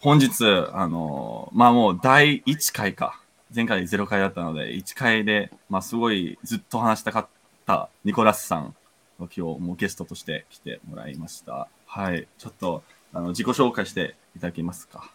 [0.00, 3.20] 本日、あの、まあもう第1回か。
[3.54, 7.26] 前回0回だったので、1回で、まあすごいずっと話したかっ
[7.66, 8.74] たニコラスさん
[9.18, 11.66] を今日もゲストとして来てもらいました。
[11.86, 12.28] はい。
[12.38, 15.10] ちょっと、あの、自己紹介していただけますか。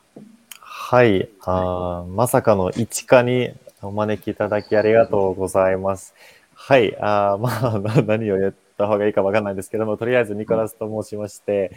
[0.60, 1.30] はい。
[1.46, 6.14] あーまさかの一課にお招きいただきありがとうございます。
[6.56, 6.98] はい。
[7.00, 11.72] あーまあ、な 何を言った方がいいかわかんないんですけども、とりあえずニコラスと申しまして、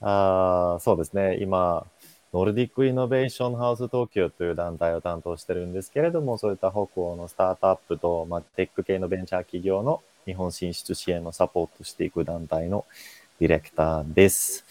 [0.00, 1.38] あーそうですね。
[1.40, 1.86] 今、
[2.36, 12.84] ノルディックイノベーションハウス東京という団体を担当してるんですけれども、そういった北欧のスタートアップと、まあ、テック系のベンチャー企業の日本進出支援のサポートしていく団体の
[13.40, 14.66] ディレクターです。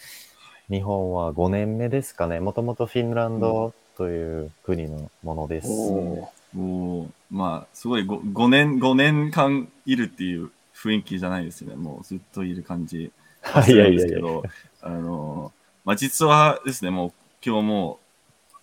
[0.70, 2.39] 日本は5年目ですかね。
[2.39, 5.67] もともとフィンランドという国のものです。
[5.67, 11.77] おおまあ、すごい 5, 5年、5年間いるっていう雰囲気じゃないですよね。
[11.77, 13.11] もうずっといる感じ
[13.41, 14.01] はすいやいやいや。
[14.03, 14.43] ですけど、
[14.84, 15.51] あの、
[15.84, 17.13] まあ実はですね、もう
[17.45, 17.99] 今日も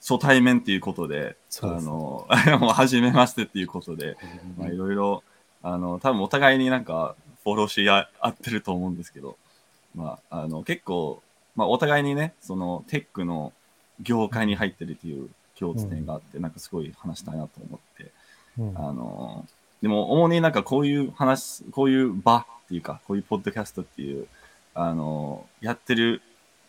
[0.01, 2.27] 初対面っていうことで、ですあの、
[2.75, 4.16] 初めましてっていうことで、
[4.59, 5.23] まあいろいろ、
[5.63, 9.37] あの、多分お互いになんかフォローし合合ってると思うんですけど、
[9.95, 11.23] まあ、あの、結構、
[11.55, 13.52] まあお互いにね、そのテックの
[14.01, 18.11] 業界に入ってるっていう共通点があって、なんかすごい話したいなと思って、
[18.59, 18.77] うん。
[18.77, 19.46] あの、
[19.80, 24.27] でも主になんかこういう話、こういう場っていうか、こういうポッドキャストっていう、
[24.74, 26.23] あの、やってる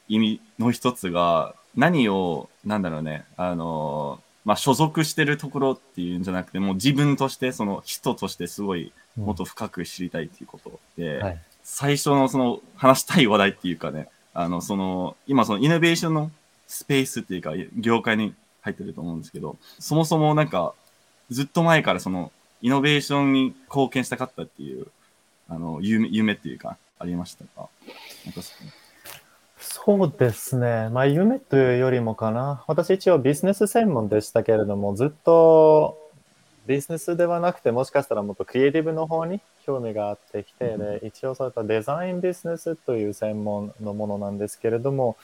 [0.08, 11.40] 意味の一つが、何を、なんだろうね、あの、まあ、所属してるところっていうんじゃなくて、もう自分として、その人としてすごい、もっと深く知りたいっていうことで、はい。
[11.64, 16.32] 最初のその話したい話題っていうかね、あの、その、今そのイノベーションの
[16.68, 20.74] スペースっていうか、業界に入ってると思うんですけど、そもそもなんか、
[21.30, 24.88] ずっと前からその、イノベーションに貢献したかったっていう、
[25.48, 27.70] あの、夢、夢っていうか、ありましたか？
[28.26, 28.42] なんか
[29.64, 30.90] そそうですね。
[30.90, 32.64] まあ、夢というよりもかな。
[32.68, 35.98] 私一応ビジネス専門でしたけれども、ずっと
[36.68, 45.18] ビジネスではなくて、もしかしたらもっとクリエイティブの方に興味があってきて、うんで一応そういったデザインビジネスという専門のものなんですけれども、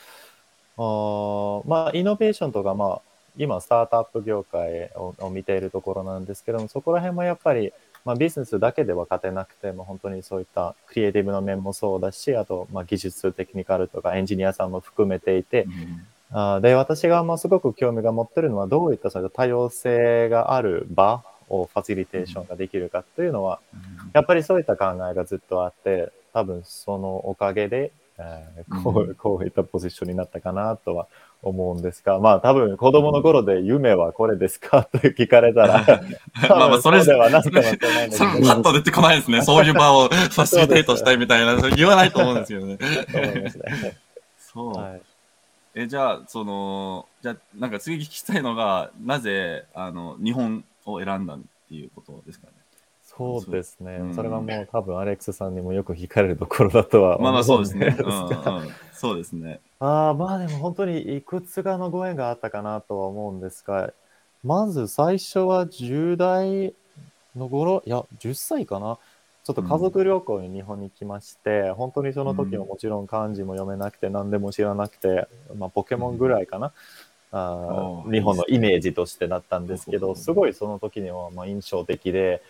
[0.76, 3.00] あーまあ、イノベーションとか、まあ、
[3.38, 7.72] 今、スタートアップ業界をを見ているところなんですけども、そこら辺もやっぱり、
[8.04, 23.60] まあ、ビジネスだけでは勝てなくて、もう本当にそういったクリエイティブの面もそうだし、あと、まあ、技術、テクニカルとかエンジニアさんも含めていて、うんあーで、私がまあすごく興味が持ってるのは、どういったその多様性がある場をファシリテーションができるかというのは、
[24.12, 31.08] やっぱりそういった考えがずっとあって、多分そのおかげで、えーこううこういったポジションになったかなとは
[31.42, 34.84] 思うんですが、まあ多分子供の頃で夢はこれですか？
[34.92, 39.40] と聞かれたら、多 まあまあ、分それ、ではないかもしれないんだそれパッと出てこないですね。
[39.44, 42.78] そういう場をファシリテートしたいみたいな、言わないと思うんですよね。
[44.38, 44.74] そう。
[44.74, 45.00] はい
[45.72, 52.54] え、じゃあ、その、じゃあ、なんか次聞きたいのが、なぜ、あの、日本を選んだっていうことですかね？
[53.20, 57.86] そうですね、うんそれはもう多分アレックスさんにもよく聞かれるところだとは思まあまあ、そうですね。
[57.86, 58.68] んうん、うがん。
[58.92, 59.60] そうですね。
[59.78, 63.92] ああ、まあでも本当にいくつかのご縁があったかなとは思うんですが、
[64.42, 66.74] まず最初は10代
[67.36, 68.98] の頃、いや、10歳かな。
[69.42, 75.26] ちょっと家族旅行に日本に来まして、本当にその時はもちろん漢字も読めなくて何でも知らなくて、
[75.56, 76.72] まあポケモンぐらいかな。
[77.32, 82.42] あ日本のイメージとしてだったんですけど、すごいその時にはまあ印象的で、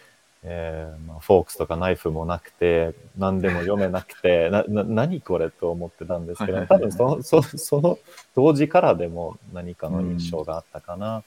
[0.42, 6.90] えーまあ、フォークスとかナイフもなくて、何でも読めなくて、 な、な、何これと思ってたんですけど、はいはいはい。
[6.90, 7.98] 多分その、そその
[8.34, 11.22] 当時からでも何かの印象があったかな。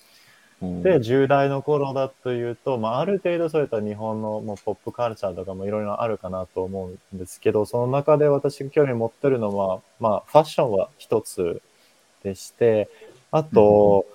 [0.81, 11.62] で、10代の頃だというと、まあ、ある程度そういった日本のもうポップカルチャーとかもいろいろあるかなと思うんですけど、その中で私が興味持ってるのは、まあ、ファッションは一つ
[12.24, 12.90] でして、
[13.31, 14.06] あと、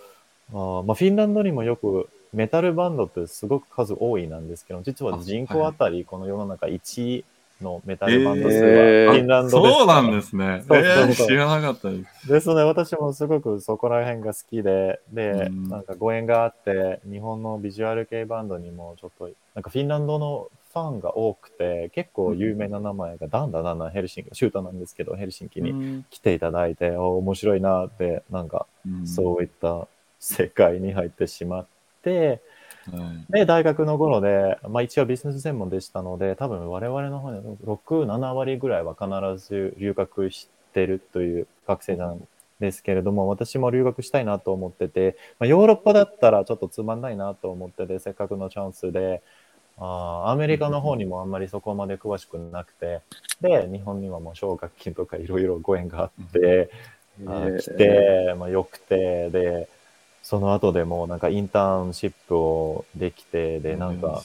[0.51, 7.25] あーまあ、フィンランドにもよくメタルバンドってすごく数多いなんですけど、実は人口あたりこの世の中1位
[7.63, 9.13] のメタルバンド数はえー。
[9.13, 9.79] フィンランドです。
[9.79, 10.65] そうなんですね。
[10.67, 11.05] そうそうそう。
[11.05, 12.29] えー知らなかったです。
[12.29, 15.69] ですね、私もすごくそこら辺が好きで、で、うん。
[15.69, 26.05] なんかご縁があって、日本のビジュアル系バンドにもちょっと、なんかフィンランドのファンが多くて、結構有名な名前がだんだんだんだんヘルシンキ、シュートなんですけど、ヘルシンキにうん。
[26.11, 29.07] 来ていただいて、お面白いなって、なんかうん。
[29.07, 29.89] そういった
[30.21, 32.41] 世界に入ってしまって、はいで、
[33.47, 42.27] 大学の頃で、まあ一応ビジネス専門でしたので、多分我々の方に6、7割ぐらいは必ず留学してるという学生なん
[42.61, 49.23] ですけれども、私も留学したいなと思ってて、まあ、ヨーロッパだったらちょっとつまんないなと思ってて、せっかくのチャンスで、
[49.79, 53.01] あーアメリカの方にもあんまりそこまで詳しくなくて、
[53.41, 56.71] で、日本にはもう奨学金とかいろいろご縁があって、
[57.27, 59.69] あ来て、まあ、よくて、で、
[60.29, 64.21] その後でもなんかインターンシップをできて、で、なんか。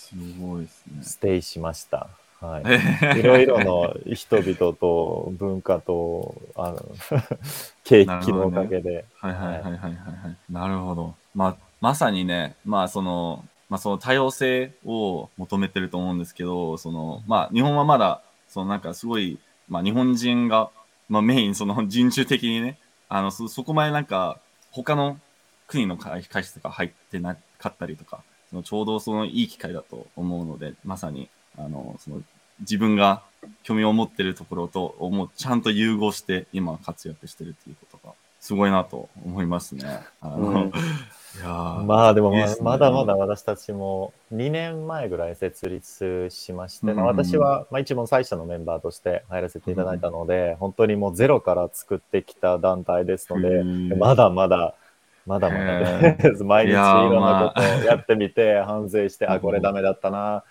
[1.02, 2.10] ステイしました。
[2.42, 2.64] はい。
[3.22, 6.86] いろいろの人々と文化と、あの、
[7.86, 9.06] 景気のおかげで。
[9.16, 10.52] はいはいはいはいはいはい。
[10.52, 11.16] なるほど。
[11.34, 19.40] まあ、まさにね、まあその、まあその多様性を求めてると思うんですけど、その、まあ日本はまだ、そのなんかすごい、
[19.70, 20.70] まあ日本人が、
[21.08, 22.78] まあメイン、その人種的にね、
[23.08, 24.38] あの、そ、そこまでなんか、
[24.70, 25.18] 他の
[25.74, 32.22] 国の会会社とか入ってなかったりとか、そのちょうどそのいい機会だと思うので、まさに、あの、その
[32.60, 33.24] 自分が
[33.64, 40.02] 興味を持ってるところと、もうちゃんと融合して今活躍してるっていうことが、すごいなと思いますね。
[40.22, 40.56] あの、うん。
[40.68, 40.72] い
[41.42, 42.66] やー まあでもまいいですね。
[42.66, 53.98] まだまだ私たちも2年前ぐらい設立しまして、まあうん私はまあ一番最初のメンバーとして入らせていただいたので、本当にもうゼロから作ってきた団体ですので、うん。
[53.98, 54.76] まだまだ、
[55.26, 56.44] まだまだです。
[56.46, 60.44] 毎日いろんなことをやってみて、反省して、あ、これダメだったな。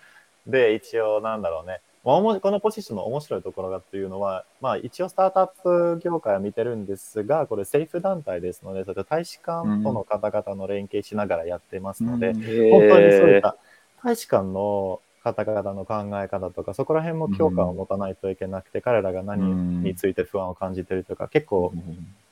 [0.47, 1.79] で、一応なんだろうね。
[2.03, 12.35] まあこのポジションの面白いところがっていうのは、まあ一応スタートアップ業界は見てるんですが、これ政府団体ですので、それ大使館との方々の連携しながらやってますので、うん
[12.71, 13.55] 本当にそういった
[14.03, 21.71] 大使館の方々の考え方とか、そこら辺も共感を持たないといけなくて、彼らが何について不安を感じてるとか、結構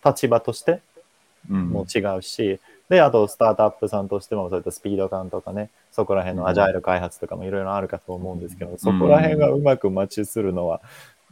[0.03, 0.79] 立場としてうん
[1.49, 2.59] も違うし、
[2.89, 10.81] で、あとスタートアップさんとしてもそういったスピード感とかね、そこら辺のアジャイル開発とかもいろいろあるかと思うんですけど、そこら辺がうまくマッチするのは、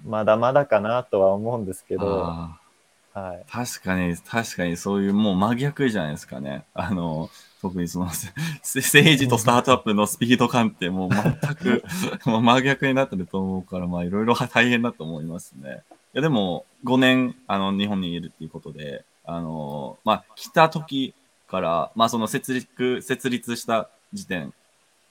[0.06, 2.59] まだまだかなとは思うんですけど、あ
[3.13, 3.44] はい。
[3.47, 6.63] ー確かに、確かにそういうもう真逆じゃないですかね。
[6.73, 7.29] あの、
[7.62, 8.31] 特にそのせ
[8.79, 11.83] 政治とスタートアップのスピード感ってもう全く
[12.25, 15.83] もう真逆になってると思うから、まあいろいろ大変だと思いますね。
[16.13, 21.13] いやでも5年あの日本にいるっていうことで、あの、まあ来た時
[21.47, 24.53] から、まあその設立、設立した時点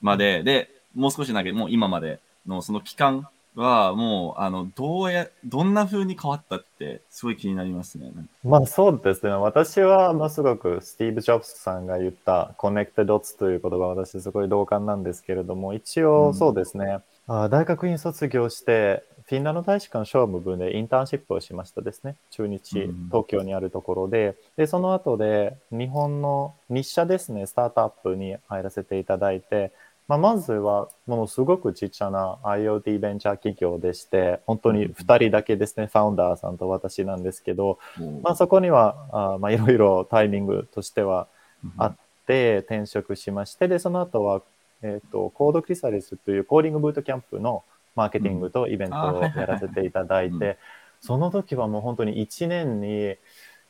[0.00, 8.10] までで、もう少しだけ、もう今までのその期間はもう、あの、どうや、どんな風に変わったって、すごい気になりますね。
[8.44, 9.32] まあそうですね。
[9.32, 17.00] 私は、まあ、すごくスティーブ・ジョブズさんが言ったコネクテドッツという言葉は私すごい同感なんですけれども、一応そうですね。
[17.28, 22.16] あ大学院卒業して、フィンランド大使館商務部でインターンシップをしましたですね。
[22.30, 24.36] 中日うん、東京にあるところで。
[24.56, 29.72] で、その後で日本の日社ですね、スタートアップに入らせていただいて、
[30.08, 41.28] まあ、まずはものすごくちっちゃな IoT ベンチャー企業でして、本当に2人だけですね、ファウンダーさんと私なんですけど、もうまあ、そこにはあまあいろいろタイミングとしては
[41.76, 41.96] あっ
[42.26, 44.40] て転職しましてでその後は
[44.82, 47.64] えっ、と Code Chrysalis というコーディングブートキャンプの
[47.96, 50.56] マーケティングとイベントをやらせていただいて
[51.00, 53.16] その時はもう本当に1年に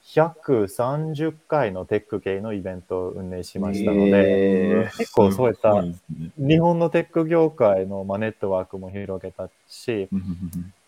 [0.05, 5.83] 130回のテック系のイベントを運営しましたので、え結構そういった
[6.39, 10.09] 日本のテック業界の、まあ、ネットワークも広げたし、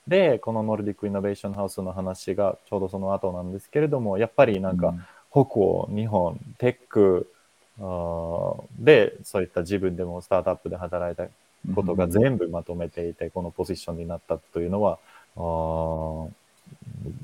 [0.06, 4.94] で、この Nordic Innovation House の話がちょうどその後なんですけれども、やっぱりなんか、
[5.30, 7.30] 北欧、日本、テック
[8.78, 11.26] で、そういった自分でもスタートアップで働いた
[11.74, 14.98] ことが全部まとめていて、このポジションになったというのは、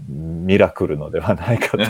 [0.08, 1.84] ミラクルのではないかと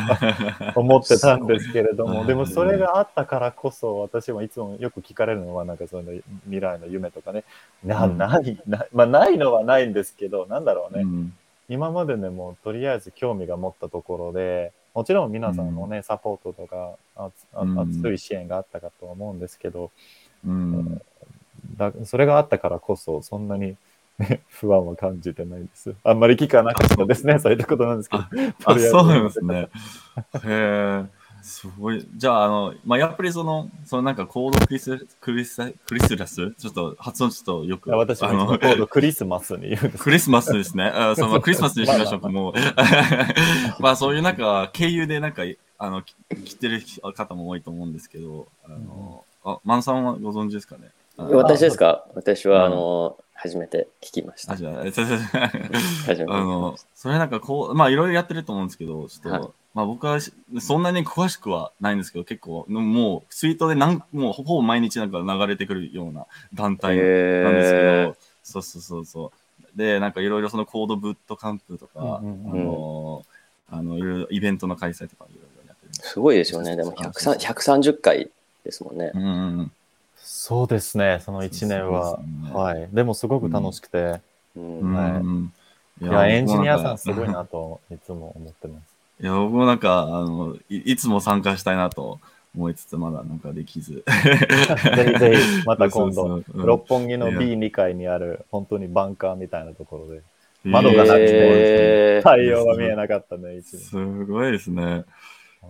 [0.81, 6.13] 思ってたんですけれども、でもそれがあったからこそ、私もいつもよく聞かれるのは、なんかその
[6.45, 7.45] 未来の夢とかね、
[7.85, 8.19] なうん。
[8.19, 11.33] ないな、まあ、ないのはないんですけど、なんだろうね、うん。
[11.69, 19.91] 今まででもとりあえず興味が持ったところで、もちろん皆さんのね、サポートとか、熱い支援があったかと思うんですけど、
[20.43, 21.03] うん
[21.77, 23.77] だそれがあったからこそ、そんなに、
[24.19, 25.95] ね、不安は感じてないんです。
[26.03, 28.25] あんまり聞かなかったですね、そういったことなんですけど。
[28.91, 29.69] そうなんですね。
[30.45, 31.05] へえ、
[31.47, 32.05] すごい。
[32.17, 36.51] じゃあ、あの、まあ、やっぱりその、そのなんかコードクリス、クリス、クリスラス？
[36.59, 37.87] ちょっと発音ちょっとよく。
[37.87, 40.85] いや私もコードクリスマスに言うんですクリスマスですね。
[40.85, 42.55] あそのクリスマスにしましょうか、もう。
[43.81, 45.43] まあ、そういうなんか、経由でなんか、
[45.79, 46.83] あの、き来てる
[47.15, 50.91] 方も多いと思うんですけど、あの、あ、マンさんはご存知ですかね？
[51.17, 52.05] 私ですか？
[52.15, 54.55] 私は、うんあの、初めて聞きました。
[54.55, 55.03] あ、じゃあ、 初めて
[56.13, 66.89] 聞きあのそれなんかこう、まあいろいろやってると思うんですけど、ちょっと、はいまあ僕はしそんなに詳しくはないんですけど、結構、もう、ツイートでなんもうほぼ毎日なんか流れてくるような団た。
[66.89, 69.33] 体なんですけど、へそうそうそうそ
[69.75, 69.79] う。
[69.79, 73.27] で、なんかいろいろそのコードブットカンプとか、うんうんあの、
[73.71, 76.75] あの、いろいろイベントの開催とかいろいろやってるすごいですよね。
[76.75, 78.31] でも103 130回
[78.65, 79.13] ですもんね。
[79.15, 79.73] うんうんうん。
[80.17, 82.19] そうですね、その1年は。
[82.19, 82.89] ねはい。
[82.93, 83.99] でもすごく楽しくて、
[84.57, 85.53] ううんんはいうん。
[86.01, 88.96] いや、エンジニアさんすごいなといつも思ってます。
[89.21, 92.21] いや、僕もなんか、あの、いいつも参加したいなと
[92.55, 93.95] 思いつつ、まだなんかできず。
[93.95, 94.05] ぜ
[95.13, 97.39] ひぜひ、また今度、六本木のいや。
[97.39, 100.23] B2 階にある、本当にバンカーみたいなところで、
[100.65, 102.29] 窓がなくてえー。
[102.29, 105.05] 太陽が見えなかったね、一すごいですね。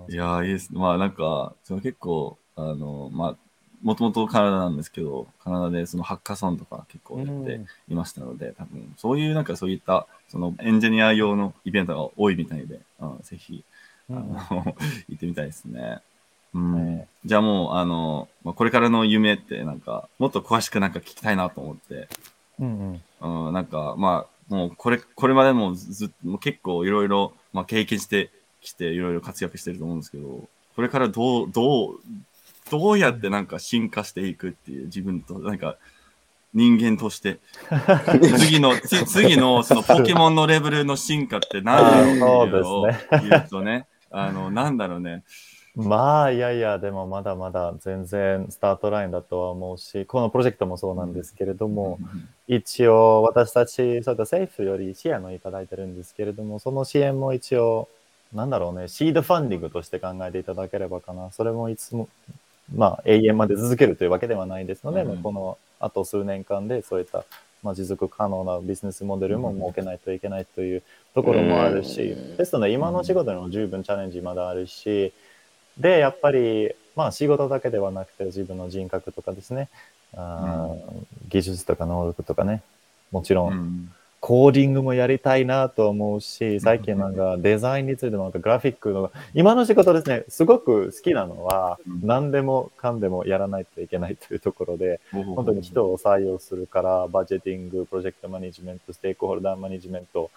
[0.08, 0.80] いやー、いいですね。
[0.80, 3.36] まあなんか、その結構、あの、まあ、
[3.82, 13.64] もともとカナダなんですけど、カナダでそのハッカソンとか結構やっていましたので、多分、そういうなんかそういった、そのエンジニア用のイベントが多いみたいで、うん、ぜひ、
[14.10, 14.38] あの、
[15.08, 16.00] 行ってみたいですね。
[16.54, 16.96] うん。
[16.96, 17.08] はい。
[17.24, 22.08] じゃあもう、あの、まあ、これからの夢ってなんか、もっと詳しくなんか聞きたいなと思って、
[22.58, 23.46] うんうん。
[23.46, 28.30] うん、なんか、まあ、もうこれ、これまでもずっと、もう結構いろいろ、まあ経験して
[28.60, 32.00] きて、いろいろ活躍してると思うんですけど、これからどう、どう、
[32.70, 35.76] どうやってなんか進化していくっていう自分と、なんか、
[36.54, 37.38] 人間として、
[38.38, 45.22] 次の、つ次のそのポケモンのレベルの進化って何だろうっていう言うとね、あの、なんだろうね。
[45.76, 51.98] まあ、いやいや、でもまだまだ全然スタートラインだとは思うし、このプロジェクトもそうなんですけれども、
[52.48, 57.90] 一応私たち、そういった政府より支援をいただいてるんですけれども、その支援も一応、
[58.32, 61.30] なんだろうね、シードファンディングとして考えていただければかな。
[61.32, 62.08] それもいつも、
[62.74, 65.22] まあ、永遠まで続けるというわけではないですので、うん。
[65.22, 67.24] このあと数年間でそういった、
[67.62, 70.82] まあ、持続可能なビジネスモデルも設けないといけないという
[71.14, 72.36] ところもあるし、うん。
[72.36, 75.12] ですので今の仕事にも十分チャレンジまだあるし、
[75.78, 79.68] で、やっぱり、まあ仕事だけではなくて自分の人格とかですね、
[80.14, 82.62] あー技術とか能力とかね、
[83.12, 83.92] もちろうんん。
[84.26, 92.00] コーディングもやりたいなと思うし、最近なんかデザインについてのなんかグラフィックの、今の仕事ですね、すごく好きなのは、うん。
[92.02, 100.32] 何でもかんでもやらないといけないというところで、本本当に人を採用するから、バジェティング、プロジェクトマネジメント、ステークホルダーマネジメント、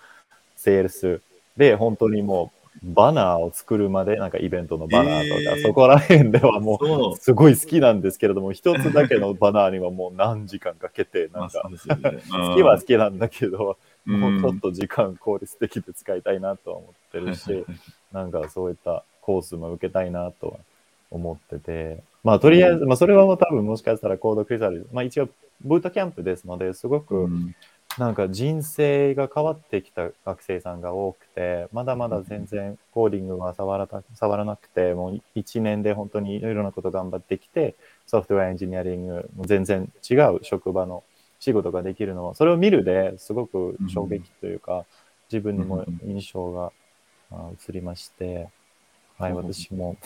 [0.55, 1.19] セールス
[1.57, 5.61] で、本当にもう、バナーを作るまで、なんかイベントのバナーとか、えー。
[5.63, 7.13] そこら辺ではもそう。
[7.13, 11.69] う、すごい好きなんですけれども、一つだけのバナーにはもう何時間かけて、まあなんか
[12.29, 14.19] 好きは好きなんだけど、うん。
[14.19, 17.65] もうちょっと時間効率的で使いたいなとは思ってるし、
[18.13, 20.53] なんかそういったコースも受けたいなとは
[21.11, 25.29] 思ってて、まあとりあえず、まあそれはもう多分もしかしたらコードクリザル、まあ一応
[25.61, 27.55] ブートキャンプですので、すごくうん
[27.99, 37.75] なんか人生が変わってきた学生さんが多くて、まだまだ全然コーディングは触らた触らなくて、もう1年で本当にいろいろなこと頑張ってきて、
[38.07, 41.03] ソフトウェアエンジニアリング、全然違う職場の
[41.41, 44.85] 仕事ができるのは、それを見るですごく衝撃というか、
[45.29, 46.71] 自分にも印象が
[47.31, 48.47] あ移りまして、
[49.17, 49.97] はい、うん私も、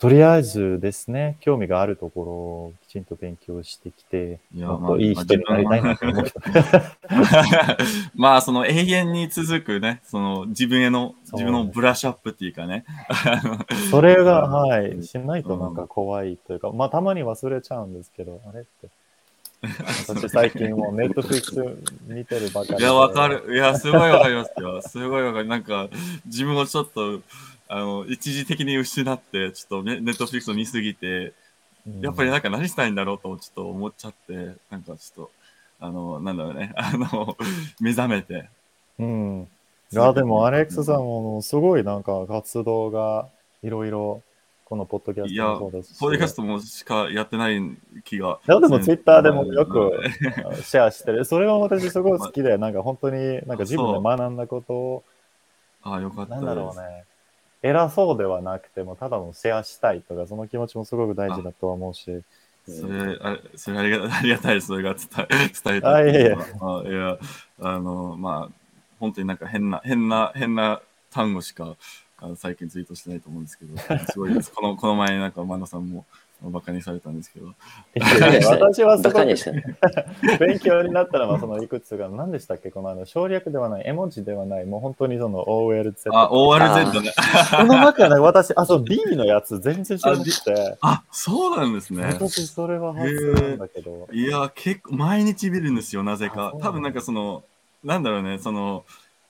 [0.00, 6.32] とりあえずですね、興味があるところをきちんと勉強してきて、いやもっといい人になりたいなと思って。
[8.16, 12.86] まあ、その永遠に続くね、その自分への、自分のブラッシュアップっていうかね。
[13.90, 18.88] それが、 はい、しないとなんか怖いというか、まあたまに忘れちゃうんですけど、あれって。
[20.08, 22.84] 私最近もうネットフリックス見てるばかりで。
[22.84, 23.54] いや、わかる。
[23.54, 24.80] いや、すごいわかりますよ。
[24.80, 25.44] すごいわかる。
[25.44, 25.90] なんか、
[26.24, 27.20] 自分をちょっと、
[27.72, 31.32] あの、一時的に失って、ちょっとネネットフリックスを見すぎて、
[31.86, 32.00] うん。
[32.00, 35.30] やっぱりなんか何したいんだろうと、ちょっと思っちゃって、なんかちょっと、
[35.80, 37.36] あの、なんだろうね、 あの、
[37.80, 38.48] 目覚めて。
[38.98, 39.48] うん。
[39.92, 43.28] いや、でもアレックスさんもすごいなんか活動が
[43.62, 44.22] いろいろ、
[44.64, 45.98] このポッドキャストもそうですし。
[45.98, 47.60] ポッドキャストもしかやってない
[48.04, 48.38] 気が。
[48.46, 51.24] いやでもツイッターでもよくうんシェアしてる。
[51.24, 55.04] それは私すごい好きで、 なんか本当になんか自分で学んだことを、
[55.82, 56.44] ああ、よかったなん。
[56.44, 57.04] だろうね。
[57.62, 62.22] 偉そうではなくても、ただのシェアしたいとか、その気持ちもすごく大事だとは思うし。
[62.66, 64.62] それ、あれ、それありが ありがたい。
[64.62, 67.18] それが伝え、伝えたあいえいえあいや、
[67.60, 68.54] あの、まあ、
[68.98, 71.76] 本当になんか変な、変な、変な単語しか、
[72.18, 73.76] あの最近ツイートしてないと思うんですけど、
[74.12, 74.52] すごいです。
[74.52, 76.04] この、 この前なんか、マナさんも、
[76.42, 77.54] バカにされたんですけど、
[78.00, 79.62] 私はすバごくカにしてね。
[80.38, 82.70] 勉強になったのはそのいくつが何でしたっけ？
[82.70, 87.12] このあの省略ではない絵文字ではないもう本当にその OLZ あ、ORZ ね。
[87.56, 90.78] この中で私あそう B のやつ全然知らなくて。
[90.80, 92.04] あ、そうなんですね。
[92.04, 94.08] 私それは初なんだけど。
[94.12, 97.42] いや、結構、毎日見るんですよ、なぜあか多分なんかその、
[97.84, 98.84] なんだろうね、その、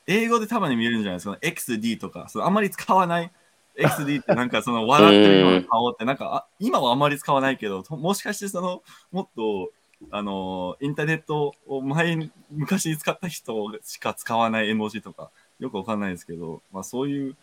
[0.07, 3.31] 英語でたまに見えるんじゃないですか、XD とか、そのあんまり使わない
[3.79, 9.71] XD ってなんかその笑ってるような顔って、なんかあ今はあんまり使わないけど、ともしかしてその、もっと、
[10.11, 17.37] あの、インターネットを前に、昔に使った人しか使わない絵文字とか、よくわかんないですけど、まあそういう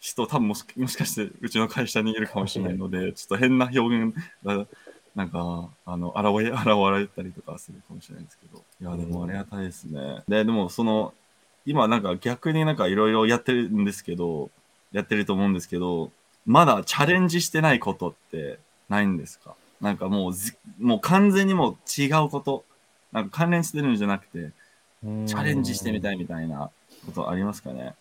[0.00, 4.14] 人、多分もしもしかしてうちの会社にいるかもしれないので、ちょっと変な表現
[4.44, 4.66] が
[5.14, 6.66] なんか、あの、現れ、現
[6.98, 8.64] れたりとかするかもしれないですけど。
[8.80, 10.22] いや、でもありがたいですね。
[10.26, 11.12] で、でもその、
[11.66, 14.50] 今なんか逆になんかいろいろやってるんですけど、
[14.92, 16.10] やってると思うんですけど、
[16.46, 18.58] まだチャレンジしてないことって
[18.88, 19.54] ないんですか？
[19.80, 22.64] なんかもうず、もう完全にもう違うこと、
[23.12, 24.50] なんか関連してるんじゃなくて、
[25.26, 26.14] チャレンジしてみたい。
[26.14, 26.70] いみたいな
[27.06, 27.94] ことありますかね？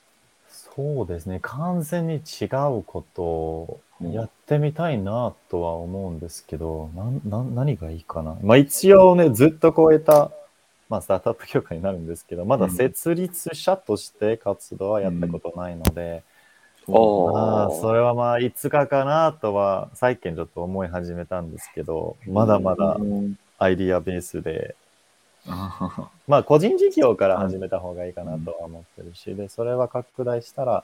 [0.50, 1.40] そうですね。
[1.42, 6.90] 完全に違うことをやってみたいなとは思うんですけど、
[7.26, 8.38] な何がいいかな。
[8.42, 10.32] まあ一応ね、ずっと超えた、
[10.88, 16.24] まあスタートアップ業界になるんですけど、まだ設立者として活動はやったことないので、
[16.88, 24.76] ああ、それはまあいつかかなとは最近ちょっと思い始めたんですけど、まだまだうんアイディアベースで、
[25.48, 29.88] あまあ個人事業から始めた方がいいかなとは思ってるし、で、それは。
[29.88, 30.84] 拡大したら、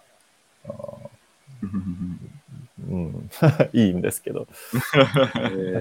[2.90, 3.30] うん、
[3.74, 4.48] いいんですけど、
[5.52, 5.80] え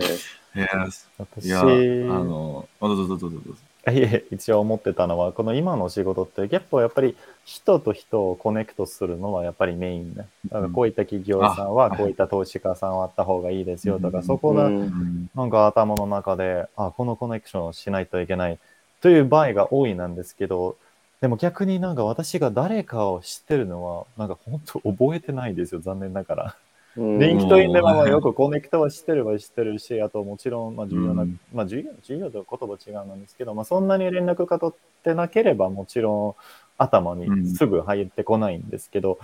[0.57, 0.89] いや、
[1.19, 3.55] 私、いや、あの、あどうぞどうぞどうぞ。
[3.93, 10.27] いえ、一応思ってたのは、この今の仕事って結構やっぱり人と人をコネクトするのはやっぱりメインね。
[10.51, 14.25] だからこういった企業さんはあこういった投資家さんはあった方がいいですよとか、うん。
[14.25, 18.59] そこがなんか頭の中で、あ、このコネクションをしないといけない
[19.03, 20.77] という場合が多いなんですけど、
[21.21, 26.57] でも逆になんか私が誰かを知ってるのは、なんか本当覚えてないんですよ、残念ながら。
[26.97, 36.43] うんリンクトインでもまあよくコネクトはしてるはしてるし、あともちろんまあ重要な、うんまあ重要、重要と言葉違うんですけど、まあそんなに連絡が取ってなければもちろん
[36.79, 39.19] 頭にすぐ入ってこないんですけど、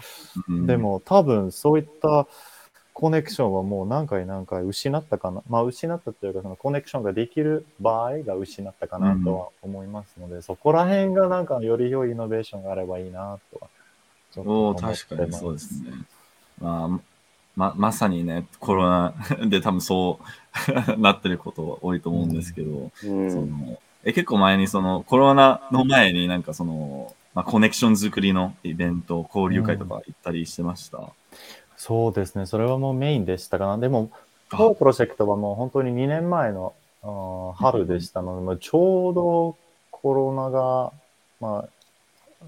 [0.49, 2.27] うんで、も多分そういった
[2.93, 5.43] コネクションはもう何回何回失ったかな。
[5.49, 13.69] まあ失ったというかそのコネクションができる場合が失ったかなとは思いますので、そこら辺がなんかより良いイノベーションがあればいいなとは。
[14.33, 15.91] ちょっとおお思って確かにそうですね。
[16.61, 17.01] まあ、
[17.57, 19.15] ま、まさにね、コロナ
[19.49, 20.19] で多分そ
[20.97, 30.99] う なってること多いと思うんですけど、うんそのえ結構前にそのコロナの前になんかその、まあ、コネクション作りのイベント、交流会とか行ったりしてました？
[31.77, 32.47] そうですね。
[32.47, 33.79] それはもうメインでしたかな。
[33.79, 34.11] でも、
[34.51, 36.73] 当プロジェクトはもう本当に2年前の
[37.59, 39.57] 春でしたので、まあちょうど
[39.93, 40.93] コロナが、
[41.41, 41.69] まあ、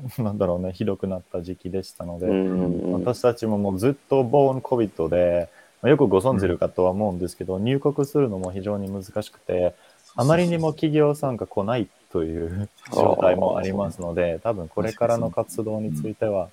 [0.18, 5.48] なんだろうね、ひどくなった時期でしたので、うん私たちももうずっとボーン COVID で、
[5.82, 9.74] まあよくご存知るかとは思うんですけど、入国するのも非常に難しくて、
[10.16, 16.48] あまりにも企業参加来ないという状態もありますので、多分これからの活動については、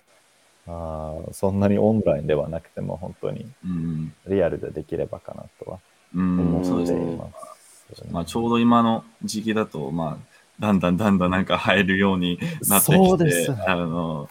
[0.67, 5.79] あーそんなにオンラインではなくても本当にうん、リアルでできればかなとは
[6.13, 7.15] うん、思っていそうですね。
[7.15, 8.05] ます。
[8.11, 10.30] まあ、ちょうど今の時期だと、まあ、
[10.61, 12.37] だんだんだんだんなんか入るように
[12.69, 14.29] なってきてそうです、あの、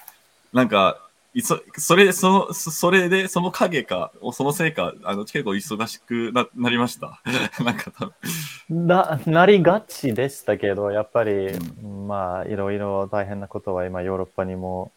[0.53, 0.97] なんか、
[1.35, 7.21] いそそれで、その、そそれで、その影か、そのせいか、あの、結構忙しくななりました。
[7.65, 8.07] なんか多
[8.69, 14.93] 分、ななりがちでしたけど、やっぱり、うまあ、いろいろ大変なことは今、ヨーロッパにも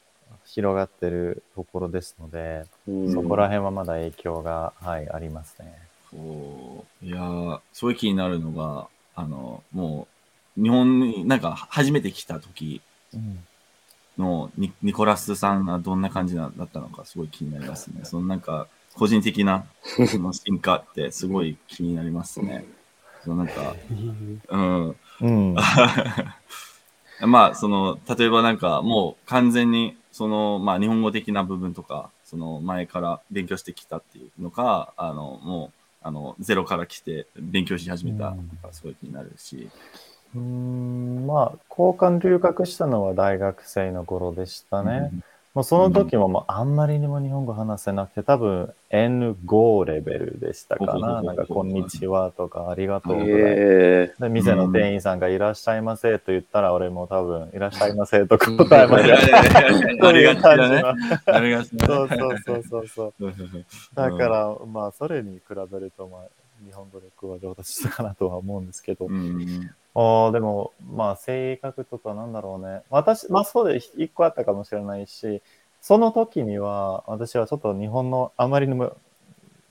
[0.45, 3.11] 広がってるところですので、うん。
[3.11, 5.73] そこら辺はまだ影響が、はい、ありますね。
[6.11, 10.12] そう、いやー、すごい気になるのが、あの、もう、
[10.57, 12.81] 日本になんか初めて来た時
[14.17, 18.01] のニニコラスさんがどんな感じなだったのかすごい気になりますね。
[18.03, 19.65] そのなんか、個人的な
[20.07, 22.65] その進化ってすごい気になりますね。
[23.23, 23.75] そのなんか、
[24.49, 24.95] うん。
[25.21, 25.55] うん。
[27.25, 39.69] まあ、その、例えばなんか、もう完全に、その、まあ、日本語的な部分とか、その、前から勉強してきたっていうのか、あの、もう、あの、ゼロから来て勉強し始めたのか、すごい気になるし。
[40.35, 45.11] うーんまあ、交換留学したのは大学生の頃でしたね。
[45.53, 51.21] もうその時ももうあんまりにも日本語話せなくて、多分 N5 レベルでしたかな。
[51.21, 53.53] なんか、こんにちはとか、ありがとうぐらい。
[53.55, 60.07] えで、店の店員さんがいらっしゃいませと言ったら、俺も多分、いらっしゃいませと答えました。
[60.07, 60.81] ありがちだね。
[60.81, 61.35] の。
[61.35, 62.17] ありがちだそうね。
[62.17, 63.13] そうそうそうそう。
[63.93, 66.21] だから、まあ、それに比べると、まあ、
[66.65, 69.08] 日本語力は上達したかなとは思うんですけど。
[69.08, 69.71] うん。
[69.95, 72.82] ああ、でも、まあ、性格とかなんだろうね。
[72.89, 75.41] 私、まあ、そうで一個あったかもしれないし、
[75.82, 78.95] その時には、私はちょっと日本のあまりにも、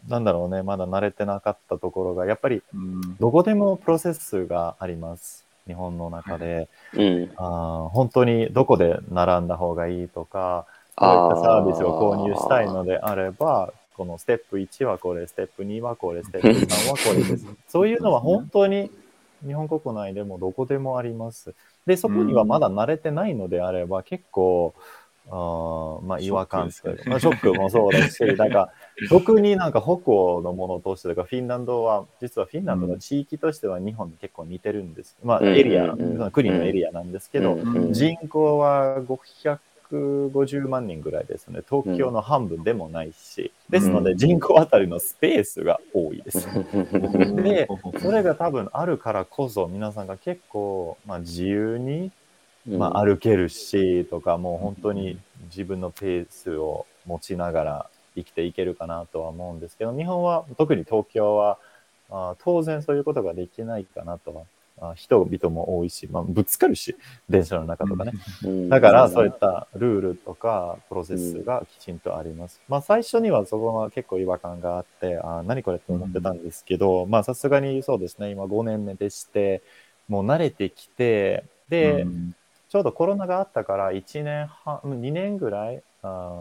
[0.08, 3.16] なんだろうね、まだ慣れてなかったところが、やっぱり、うん。
[3.16, 5.46] どこでもプロセスがあります。
[5.66, 6.68] 日本の中で。
[6.94, 7.32] うん。
[7.36, 17.46] あー本当にどこで並んだ方がいいとか、こういったサービスを購入したいのであれば、このステップ1はこれ、ステップ2はこれ、ステップ3はこれです。
[17.68, 18.90] そういうのは本当に
[19.46, 21.54] 日本国内でもどこでもあります。
[21.86, 24.74] で、そこにはまだ慣れてないのであれば、結構、
[25.28, 26.70] あーまあ、違和感
[27.06, 28.70] まあ、ショックもそうだし、なんか、
[29.08, 35.16] 特になんか北欧のものとしてとか、フィンランドは、実はフィンランドの地域としては日本に結構似てるんです。
[35.22, 37.56] まあ、うんエリア、うんその国のエリアなんですけど、
[37.90, 39.58] 人口は500
[39.92, 41.60] 150万人ぐらいですね。
[41.68, 43.52] 東京の半分でもないし。
[43.68, 46.48] ですので、人口あたりのスペースが多いです。
[47.42, 47.68] で、
[48.00, 52.10] それが多分あるからこそ、皆さんが結構、まあ、自由に、
[52.66, 61.58] まあ、歩けるし、とか、もう本当に自分のペースを持ちながら生きていけるかなとは思うんですけど、日本は、特に東京は、
[62.10, 64.44] あ当然そういうことができないかなとはあ
[64.94, 66.96] 人々も多いし、まあ、ぶつかるし、
[67.28, 68.12] 電車の中とかね。
[68.68, 72.60] だから、そういったルールとかプロセスがきちんとあります。
[72.68, 79.62] まあ、最初にはそこは結構違和感があって、あ何これって思ってたんですけど、まあ、さすがにそうですね、今5年目でして、
[80.08, 82.06] もう慣れてきて、で、
[82.68, 86.32] ちょうどコロナがあったから1年半、2年ぐらい、あ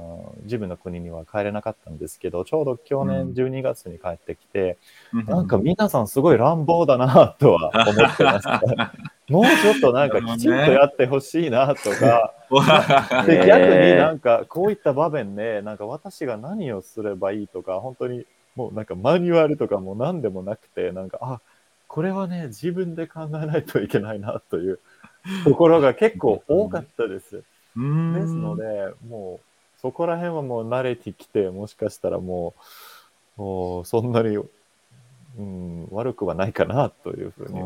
[0.44, 4.80] 自分の国には帰れなかったんですけど、ちょうど去年12月に帰ってきて、
[5.14, 8.62] うん、なんか皆さんすごい乱暴だなとは思ってました。
[9.30, 12.34] もうちょっとなんかきちんとやってほしいなとか、
[13.28, 21.42] で逆になんかこういった場面で、なんか私が何をすればいいとか、本当にもうなんかマニュアルとかも何でもなくて、なんか、あ、
[21.88, 24.80] これはね、自分で考えないといけないなという
[25.44, 27.36] ところが結構多かったです。
[27.36, 27.42] で
[27.76, 27.84] す
[28.34, 29.51] ので、もう
[29.82, 32.54] そこら辺はもう慣れてきて、もしかしたらも
[33.38, 37.60] う、もうそんなに、うん、悪くはないかなというふうに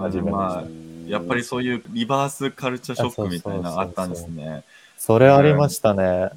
[0.00, 0.62] 始めました。
[0.62, 0.64] まあ、
[1.06, 4.64] やっぱりそういうリバースカルチャーショックみたいなのあったんですね。
[4.98, 6.30] それありましたね。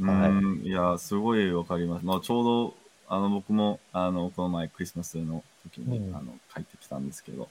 [0.00, 2.04] うん、い、や、すごいわかります。
[2.04, 2.74] まあ、ちょうど、
[3.08, 7.48] あの、僕も、あの、この前クリスマスの時に、うん、あの、帰ってきたんですけど、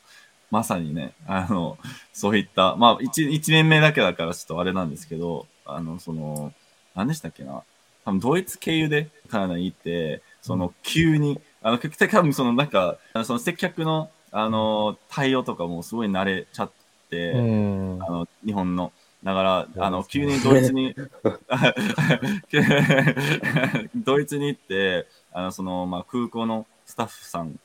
[0.50, 1.78] まさにね、あの、
[2.12, 6.52] そういった、まあ、一、一年目だけだからちょっとあれなんですけど、あの、その、
[6.96, 7.64] 何でしたっけな？
[8.06, 16.72] 多分ドイツ経由でカナダに行って、その急に、あの、結局多分そのなんか、その接客の、あの、対応とかもすごい慣れちゃっ
[17.10, 18.92] て、あの、日本の。
[19.24, 20.96] だから、あの、急にドイツに、
[23.96, 27.60] ドイツに行って、あの、その、まあ、空港のスタッフさん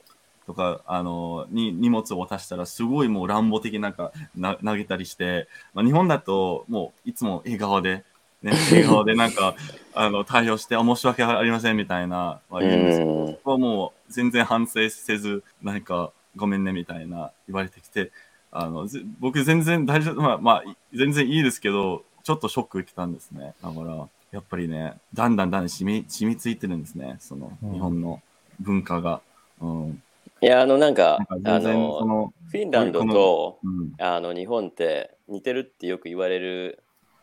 [0.46, 8.04] とか、あの、に荷物を渡したら、すごいもう乱暴的なんかな投げたりして、まあ、日本だと、もういつも笑顔で、
[8.42, 9.54] ね、笑顔でなんか、
[9.94, 18.12] あの、対応して、申し訳ありませんみたいな、まあ、言うんですけど、そこはもう全然反省せず、なんか、ごめんねみたいな言われてきて、
[18.52, 18.86] あの、
[19.20, 23.54] 僕全然大丈夫、まあ、まあ、全然いいですけど、ちょっとショック受けたんですね。
[23.62, 27.16] だから、やっぱりね、だんだんだんだん染み、染みついてるんですね。
[27.20, 28.20] その、日本の
[28.60, 29.20] 文化が。
[29.60, 30.02] うん。
[30.42, 36.82] いや、あの、なんか、かあの、フィンランドと、うん、あの、日本って似てるってよく言われる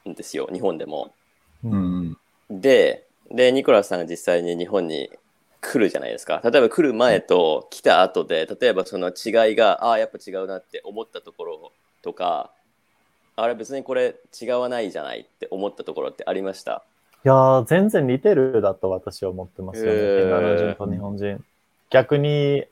[0.09, 1.13] んですよ、日本でも。
[1.63, 2.17] うん、
[2.49, 5.09] でで、ニコラスさんが実際に日本に
[5.61, 6.41] 来るじゃないですか。
[6.43, 12.51] 例えば来る前と来た後で、例えばその違いが、ああ、やっぱ違うなって思ったところとか、
[13.35, 16.83] あれ別にこれ違わないじゃないって思ったところってありました？
[17.25, 19.91] いや全然似てるだと私は思ってますよね。
[19.91, 21.43] フィンランド人と日本人。
[21.89, 22.67] 逆に、例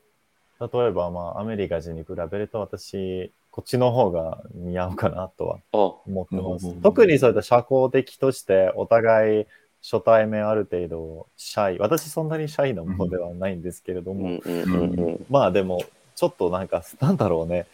[0.60, 5.58] えばまあアメリカ人に比べると私、こっちの方が似合うかなとは
[6.06, 6.74] 思ってます。
[6.82, 9.46] 特にそういった社交的としてお互い
[9.82, 11.78] 初対面ある程度シャイ。
[11.78, 14.40] 私そんなにシャイなものではないんですけれども、
[15.28, 15.82] まあでも
[16.16, 17.66] ちょっとなんか、なんだろうね。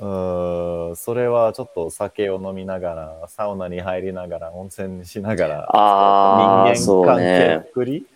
[0.00, 5.68] うん、それはちょっと酒を飲みながら、サウナに入りながら、温泉にしながら、
[6.74, 8.06] 人間関係作り、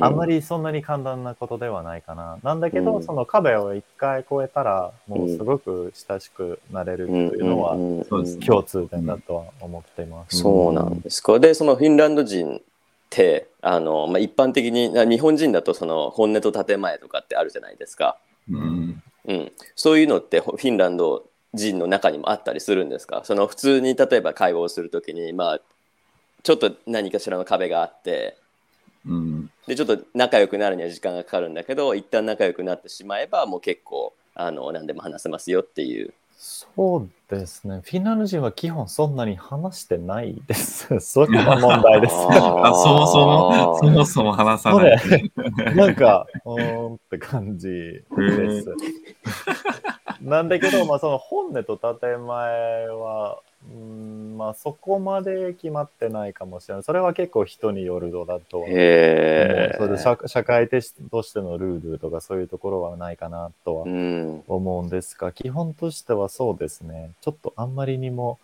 [0.00, 2.38] あんまりそんなに簡単なことではないかな。
[2.42, 7.76] なんだけど、うん、その壁を一回越えたら、もうすごく親しくなれるというのは、
[8.44, 10.38] 共通点だとは思っています。
[10.38, 11.38] そうなんですか。
[11.38, 12.60] で、そのフィンランド人っ
[13.10, 18.16] て、あの、まあ、一般的に、日本人だとその本音と建前とかってあるじゃないですか。
[18.50, 19.02] うん。
[19.28, 23.22] うん、そういうのってフィンランド人の中にもあったりするんですか？
[23.24, 25.60] その普通に例えば会合をするときに、まあ、
[26.44, 28.36] ちょっと何かしらの壁があって、
[29.06, 36.12] うん、でちょっと仲良くなるには時間がかかるんだけど一旦仲良くなってしまえばもう結構あの何でも話せますよっていう。
[36.38, 37.80] そうですね。
[37.82, 41.00] フィンランド人は基本そんなに話してないです。
[41.00, 42.14] それが問題です。
[42.14, 45.32] あそもそも、そもそも話さない。
[45.74, 48.74] なんか、うーんって感じです。
[50.20, 56.82] なんだけど、まあその本音と建前は、うんまあそこまで決まってないかもしれない。
[56.82, 58.74] それは結構人によるのだとは思う。
[58.74, 63.82] それで社社会としてのルールとかそういうところはないかなとは
[64.46, 67.10] 思うんですが、基本としてはそうですね。
[67.20, 68.38] ちょっとあんまりにも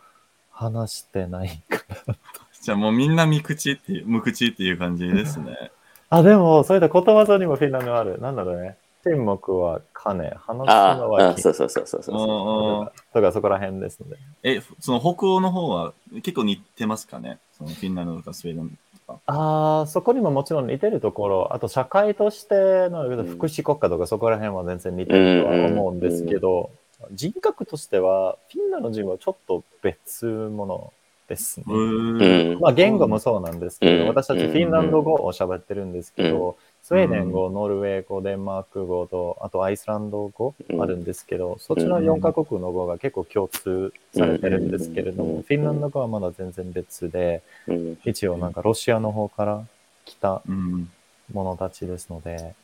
[0.51, 2.21] 話してないかなと。
[2.61, 5.73] じゃあもうみんな見口っていう、無口っていう感じですね。
[6.11, 8.21] あ、でもそういった言葉上にもフィンランドある。
[8.21, 8.77] なんだろうね。
[9.05, 12.85] 沈黙は金、話すのああはあ、そうそうそうそうそうそう。
[12.85, 14.17] ああだからそこら辺ですので。
[14.43, 17.39] え、その北欧の方は結構似てますかね？
[17.59, 18.69] そのフィンランドとかスウェーデン
[19.07, 19.21] とか。
[19.27, 23.27] ああ、そこにももちろん似てるところ、あと社会としてのん。
[23.27, 26.71] 福祉国家とかそこら辺は全然似てるとは思うんですけど、
[27.13, 30.93] 人格としては、フィンランド人はちょっと別物
[31.29, 31.65] ですね。
[31.69, 32.61] うん。
[32.61, 34.09] まあ言語もそうなんですけど、うん。
[34.09, 49.67] 私たちフィンランド語を喋ってるんですけど、うスウェーデン語、ノルウェー語、デンマーク語と、あとアイスランド語あるんですけど、そっちの4カ国の語が結構共通されてるんですけれどうんも、フィンランド語はまだ全然別で、うん一応なんかロシアの方から
[50.05, 50.89] 来たうん。
[51.33, 52.55] 者たちですので、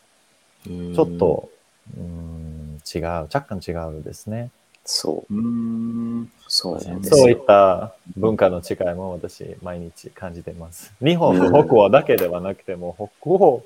[0.64, 1.10] ちょちょっ。
[1.18, 1.48] と、
[1.96, 4.50] うーん、違う、若干違うですね。
[4.84, 6.26] そう、う。
[6.48, 7.44] そうなんですそういっよ。
[7.46, 10.92] た文化の違いも私、毎日感じています。
[11.02, 13.62] 日本の北欧だけではなくても、北欧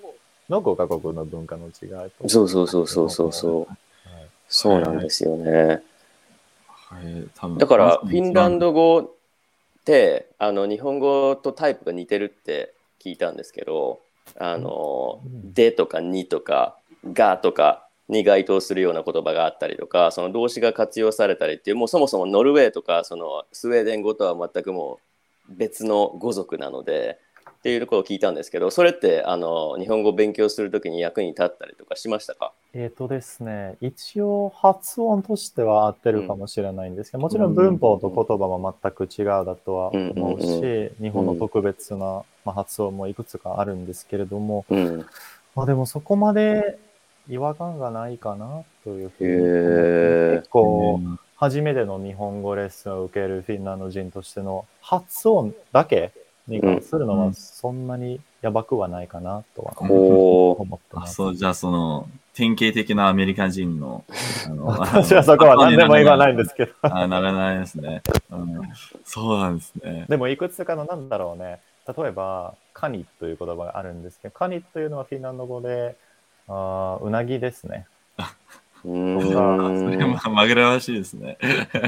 [0.52, 2.28] の5カ国の文化の違いと。
[2.28, 3.60] そうそうそうそうそうそう。
[3.60, 3.76] はい
[4.52, 5.82] そうなんですよね。
[6.68, 9.10] はい、だから、フィンランド語っ
[9.82, 14.00] て、あの、日本語とタイプが似てるって聞いたんですけど、
[14.38, 16.76] あのうん、でとかにとか、
[17.12, 25.00] がとかに該当するような言葉があったりとか、その動詞が活用されたりっていう、もうそもそもノルウェーとか、そのスウェーデン語とは全くも
[25.48, 27.18] う別の語族なので、
[27.62, 32.52] っていうところを聞いたんですけど、それってあの日本語を勉強するときに役に立ったりとかしましたか？
[32.74, 45.06] えっ、とですね、一応発音としては合ってるかもしれないんですけど、もちろん文法と言葉も全く違うだとは思ううんうんし、日本の特別な、まあ、発音もいくつかあるんですけれども、うん。
[45.54, 46.80] まあでもそこまで
[47.28, 50.98] 違和感がないかなというふうに結構、
[51.36, 56.10] 初めての日本語レッスンを受けるフィンランド人としての発音だけ
[56.48, 61.14] に関するのはうんそんなにやばくはないかなとは思ってます。
[61.14, 64.04] そう、じゃあその、典型的なアメリカ人の、
[64.46, 66.72] あの 私はそこは何でも言わないんですけど。
[66.82, 68.02] あ、ならないですね。
[68.30, 68.60] うん、
[69.04, 70.06] そうなんですね。
[70.08, 71.60] でもいくつかのなんだろうね。
[71.86, 75.96] 例えば、カニという言葉があるんですけど、カニというのはフィンランド語で、
[76.48, 77.86] あーうなぎですね。
[78.84, 78.98] う。
[78.98, 79.20] ん。
[79.20, 81.38] それま紛らわしいですね。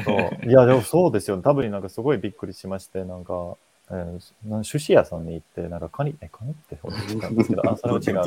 [0.04, 1.38] そういや、でもそうですよ。
[1.38, 3.56] 多分なんかすごいびっくりしまして、なんか、
[3.90, 8.24] えーな寿司屋さんに行って、なんかカニ、え、カニって思ってたんですけど、 あ、それは違うな。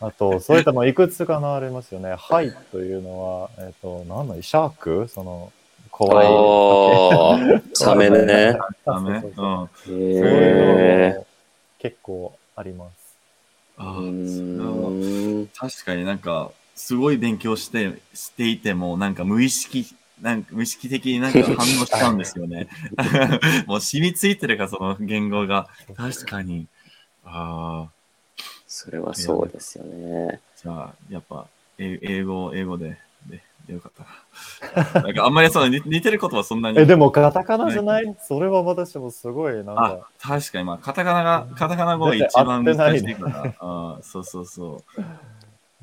[0.08, 2.14] あと、そういったもいくつかのありますよね。
[2.14, 5.08] ハイというのは、えっ、と、なんだ、シャーク？
[5.08, 5.52] その、
[5.90, 6.26] 怖い。
[6.26, 8.56] ああ、サメね。
[8.86, 9.32] ダメそい
[11.78, 13.16] 結構あります。
[13.76, 14.04] あえ。
[14.04, 22.68] うそれはーん確かになんか、すごい勉強して、していても、なんか無意識、なんか無意識的になんか反応しちゃうんですよね。
[23.66, 25.68] もう染みついてるから、その言語が。
[25.96, 26.66] 確かに。
[27.24, 27.90] ああ、
[28.66, 30.40] それはそうですよね。
[30.62, 31.46] じゃあ、やっぱ、
[31.78, 35.00] え英語、英語で、で、でよかったな。
[35.02, 36.78] なんかあんまりその似似てることはそんなに。
[36.78, 38.16] え、でもカタカナじゃない？
[38.20, 43.54] それは私もすごい、なんあか、、確かに、まあ、カタカナが、カタカナ語が一番難しいから。
[43.60, 45.00] あーそうそうそう。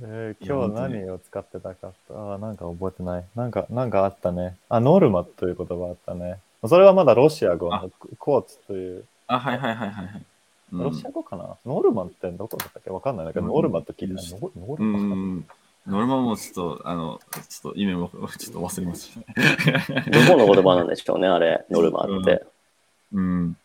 [0.01, 3.25] えー今日何を使ってたかあーなんか覚えてない。
[3.35, 4.55] なんか、なんかあったね。
[4.69, 6.37] あ、ノルマという言葉あったね。
[6.67, 10.21] それはまだロシア語あのコーツという、あ、はいはいはいはいはい。
[10.73, 12.89] うんロシア語かな、ノルマってどこだったっけ？
[12.91, 13.25] わかんない。
[13.25, 15.45] なんかノルマと聞いたうんノルマ、ん。
[15.87, 20.05] ノルマもちょっと、あの、ちょっと意味も ちょっと忘れましたね。
[20.11, 22.45] どこの言葉なんでしょうね、あれ、 ノルマって。
[23.13, 23.53] うん。
[23.53, 23.57] ど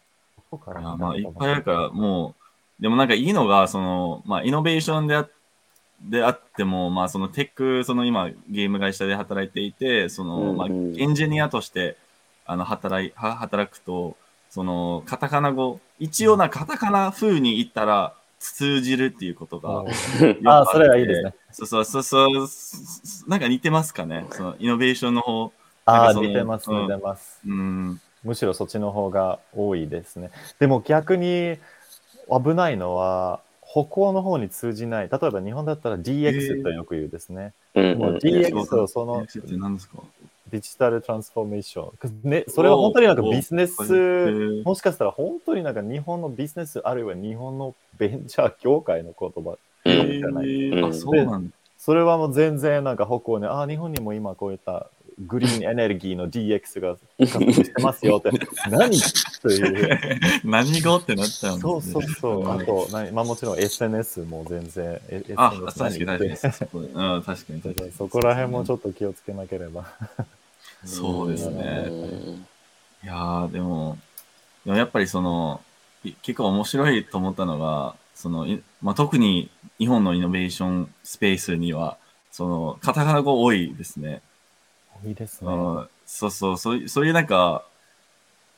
[0.52, 2.36] こからまあ、いっぱいあるから、も
[2.78, 5.28] う、でもなんかいいのが、その、まあ、イノベーションであ
[6.04, 11.96] であっても、まあ、そのテック、その今、ゲーム会社で働いていて、その、まあ、エンジニアとして、
[12.44, 14.16] あの、働い、は働くと、
[14.50, 21.34] その、カタカナ語、一応なカタカナ風に言ったら、通じるっていうことが、よくあー、ってそれはいいですね。
[21.52, 25.52] そうそうそうそう、すなんか似てますかねその、イノベーションの方。
[25.84, 27.40] ああ、似てます、うん似てます。
[27.46, 28.00] うん。
[28.24, 30.30] むしろそっちの方が多いですね。
[30.58, 31.58] でも逆に
[32.28, 33.40] 危ないのは、
[33.72, 35.08] 北欧の方に通じない。
[35.10, 37.54] 例えば日本だったら DX とよく言うですね。
[37.74, 39.26] うんもう DX をその
[40.50, 41.92] デジタルトランスフォーメーショ
[42.24, 42.28] ン。
[42.28, 49.56] ね、それは本当になんかビジネおス、ーもしかしたら本当になんか日本のビジネスあるいは日本のベンチャー業界の言葉。
[49.86, 51.54] じゃないうんーあ、そうなんだ。
[51.78, 54.88] それはもう全然なんか北欧ね、ああ、日本にも今こういった
[55.26, 58.30] グリーンエネルギーの DX が活躍してますよって、
[58.70, 58.98] 何？
[59.40, 60.20] という。
[60.44, 62.42] 何語ってなっちゃうんでそうそうそう。
[62.44, 63.12] んあと、何？
[63.12, 66.36] まあもちろん SNS も全然、えあ、確かに確かに。
[66.52, 67.92] そこうん、確かに 確かに。
[67.92, 69.86] そこら辺もちょっと気をつけなければ。
[70.84, 71.86] そうですね。
[71.88, 71.90] う
[72.30, 72.46] ん
[73.04, 73.98] いやー、でも、
[74.64, 75.60] でもやっぱりその、
[76.04, 81.98] い結構面白いと思ったのが、その、いまあ、特に日本のイノベーションスペースには、
[82.30, 84.22] その、カタカナ語多いですね。
[85.04, 85.52] 多いですね。
[85.52, 85.88] うん。
[86.06, 87.64] そうそう、そういう、そういうなんか、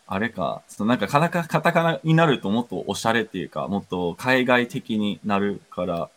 [0.07, 6.11] あれか、そのなんかカタカカタカナになるともっとおしゃれっていうか、もっと海外的になるから、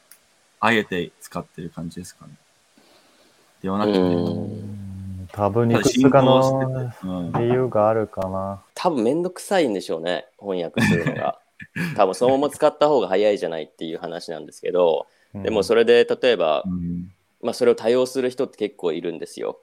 [0.60, 2.34] あえて使ってる感じですかね。
[3.62, 5.30] ではなくて、うん。
[5.32, 8.62] 多分いただくつか進行しての理由があるかな。
[8.74, 10.26] 多分めんどくさいんでしょうね。
[10.40, 11.40] 翻訳するのが。
[11.96, 15.08] 多分そのまま使った方が早いじゃないっていう話なんですけど。
[15.34, 17.12] でもそれで例えば、うん。
[17.42, 19.60] まあ、それを多用する人って結構いるんですよ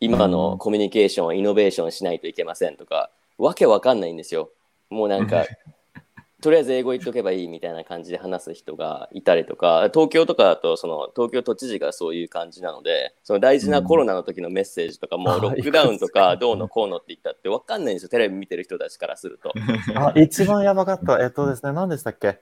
[0.00, 4.50] 今のコミュニケーションイノベーションしないといけませんとかわけわかんないんですよ。
[4.88, 5.44] もうなんか
[6.42, 18.08] とりあえず英語言っとけばいいみたいな感じで話す人がいたりとか東京とかだとその東京都知事がそういう感じなのでその大事なコロナの時のメッセージとかもうんロックダウンとかどうのこうのって言ったってわかんないんですよ。
[18.08, 19.52] テレビ見てる人たちからすると。
[19.96, 21.22] あ、一番やばかった。
[21.22, 22.40] えっとですね、何でしたっけ？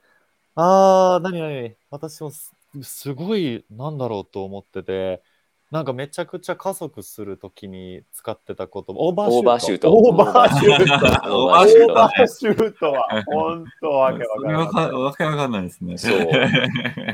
[0.55, 1.75] あー、何何？
[1.91, 5.23] 私もすすごい、なんだろうと思ってて、
[5.71, 9.93] なんかめちゃくちゃ加速するときに使ってた言葉、オーバーシュート。
[9.93, 11.87] オーバーシュートオーバーシュート。
[11.87, 14.93] オオーバーシュートは、本当わけわからない。
[14.93, 15.99] わけわかんないですね。
[15.99, 16.19] そう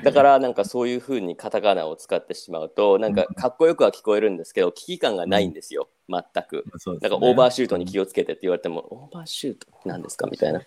[0.05, 6.65] だからなんかそういうふうにカタカナを使ってしまうとなんかかっこよくは聞こえるんですけど危機感がないんですよ全く。
[7.01, 10.61] だからオーバーシュートに気をつけてって言われても、オーバーシュートなんですかみたいな。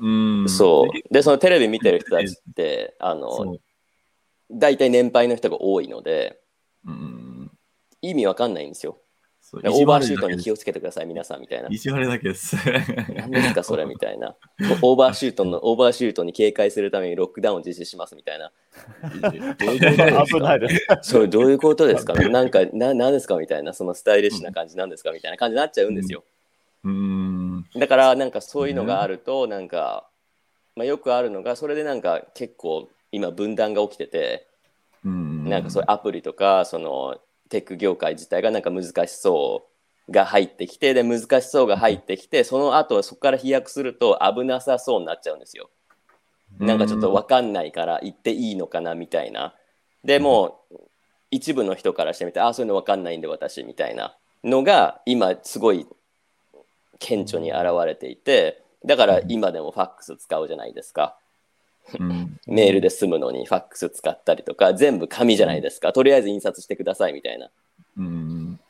[0.00, 0.08] う
[0.44, 0.48] ん。
[0.48, 1.12] そう。
[1.12, 3.60] で、そのテレビ見てる人たちって、あその、う。
[4.50, 6.40] 大体年配の人が多いので、
[6.86, 7.50] うん。
[8.02, 8.98] 意味わかんないんですよ。
[9.52, 11.68] オーバーシュートに気ををつけてください、皆さんみたいな。
[11.70, 12.54] 意地悪だけです。
[13.16, 14.36] 何ですか、それみたいな。
[14.80, 18.52] オーバーシュートの、 オーバーシュートに警戒するためにロックダウンを実施しますみたいな。
[19.20, 20.24] どういうことですか？
[20.26, 20.86] 危ないです。
[21.02, 22.12] それどういうことですか？
[22.14, 26.22] なんか、な、なんですかみたいな、そのスタイリッシュな感じなんですかみたいな感じになっちゃうんですよ。
[26.84, 27.66] うん。
[27.74, 30.08] だからなんかそういうのがあるとなんか、
[30.76, 34.46] まあ、よくあるのがそれでなんか結構今分断が起きてて
[35.04, 35.29] うん。
[35.48, 39.66] なんかそういうアプリとかそのテック業界自体がなんか難しそ
[40.08, 45.70] うが入ってきてで難しそうが入ってきてその後そこから飛躍すると危なさそうになっちゃうんですよ。
[46.58, 49.54] なんかちょっと分かんないから行っていいのかなみたいな。
[50.04, 50.76] でもう
[51.30, 55.86] 一部の人からしてみてあそういうの分かんないんで私みたいなのが今すごい
[56.98, 61.16] 顕著に現れていてだから今でもファックス使うじゃないですか。
[61.98, 62.38] うん。
[62.46, 65.92] メールで済むのにファックス使ったりとか全部紙じゃないですか。
[65.92, 67.50] とりあえず印刷してくださいみたいな。
[67.96, 68.60] うん。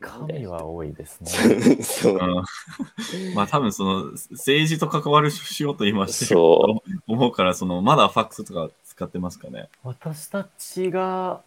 [0.00, 1.82] 神は多いですね。
[1.82, 2.44] そううん
[3.34, 9.68] まあ多分その政治と関わる仕事今してるそと思うから、そのまだファックスとか使ってますかね。
[9.82, 11.40] 私たちが、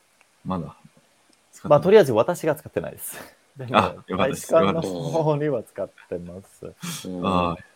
[0.44, 0.76] まだ。
[1.64, 3.18] まあとりりあえず私が使ってないです。
[3.58, 7.08] でもあよかったです大使館の方には使ってます。
[7.08, 7.48] うんああ。
[7.50, 7.68] やっぱりも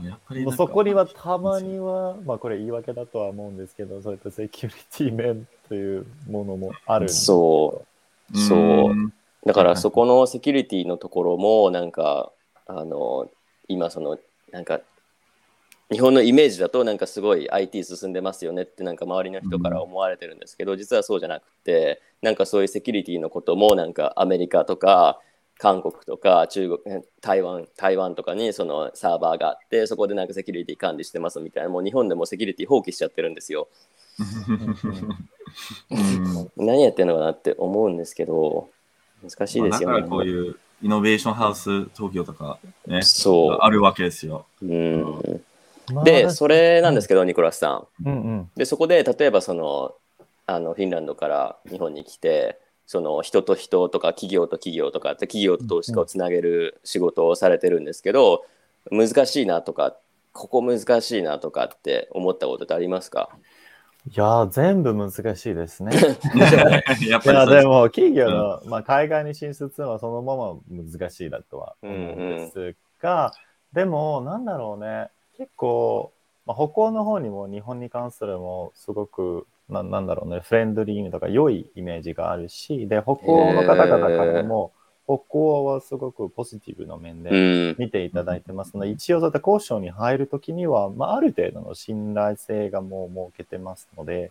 [0.00, 7.84] うなんかそこにはたまには、まあこれ言い訳だとは思うんですけど、そういったセキュリティ面というものもあるそ
[8.32, 8.38] う。
[8.38, 8.58] そう。
[8.90, 9.12] うん。
[9.46, 12.30] だからそこのセキュリティのところもなんか
[12.66, 13.30] あの
[13.68, 14.18] 今その
[14.52, 14.80] なんか
[15.90, 25.18] 日本のイメージだとなんかすごい IT 進んでますよねってなんか周りの人から思われてるんですけど、実はそうじゃなくてなんかそういうセキュリティのこともなんかアメリカとか
[25.58, 33.68] 韓国とか中国台湾台湾とかにそのサーバーがあってそこでなんかセキュリティ管理してますみたいなもう日本でもセキュリティ放棄しちゃってるんですよ。
[35.90, 38.68] うん何やってんのかなって思うんですけど
[39.22, 39.92] 難しいですよね。
[39.92, 44.46] まあだからこういうイノベーションハウス東京とかね、そうあるわけですよ。
[44.62, 45.40] うん
[45.92, 47.86] まあで、それなんですけど、ニコラスさん。
[48.04, 48.50] うんうん。
[48.56, 49.94] で、そこで、例えば、その、
[50.46, 58.46] あの、フィンランドから日本に来て、その人と人とか企業と企業とかって企業と投資家をつなげる仕事をされてるんですけど、
[58.90, 59.94] 難しいなとか、
[60.32, 63.28] ここ難しいなとかって思ったことってありますか？
[64.10, 65.92] いやー、全部難しいですね。
[66.34, 73.32] やっいや、ぱりでも企業の、まあ、海外に進出するのはそのまま難しいだとは思うんですが、
[73.74, 76.10] でも、なんだろうね、結構、
[76.46, 84.72] まあ、北欧の方にも日本に関するもすごくな、なんだろうね、フレンドリーとか良いイメージがあるし、で、北欧の方々からも、
[85.06, 87.34] 北欧はすごくポジティブな面で、う
[87.72, 87.76] ん。
[87.78, 88.76] 見ていただいてます。
[88.76, 94.30] ので、一応そういった交渉に入るときには、まあ、ある程度の信頼性がもう設けてますので、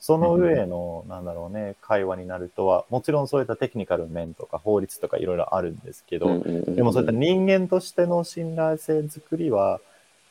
[0.00, 9.87] その上の、なんだろうね、会話になるとは、もちろんそういったテクニカル面とか法律とかいろいろあるんですけど、でもそういった人間としての信頼性作りは、ま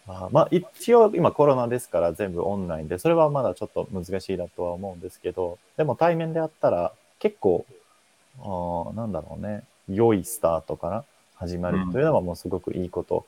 [0.07, 7.65] あ、まあ一応今コロナですから全部オンラインで、それはまだちょっと難しいだとは思うんですけど、でも対面であったら結構、
[8.39, 11.03] あーなんだろうね、良いスタートから
[11.35, 13.25] 始まるというのはもうすごくいいこと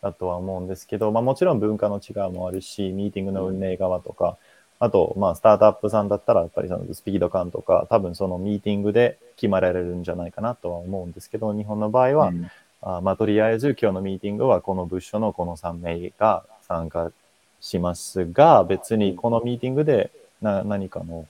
[0.00, 4.36] だとは思うんですけど、まあもちろん文化の違いもあるし、ミーティングの運営側とか、
[4.82, 12.50] あと、まあ、スタートアップさんだったら、やっぱりそのスピード感とか、多分そのミーティングで決まられるんじゃないかなとは思うんですけど、日本の場合は、うん、
[12.82, 17.12] あまあ、とりあえず今日のミーティングはこの部署のこの3名が参加
[17.60, 20.10] しますが、別にこのミーティングで
[20.42, 21.26] な何かの、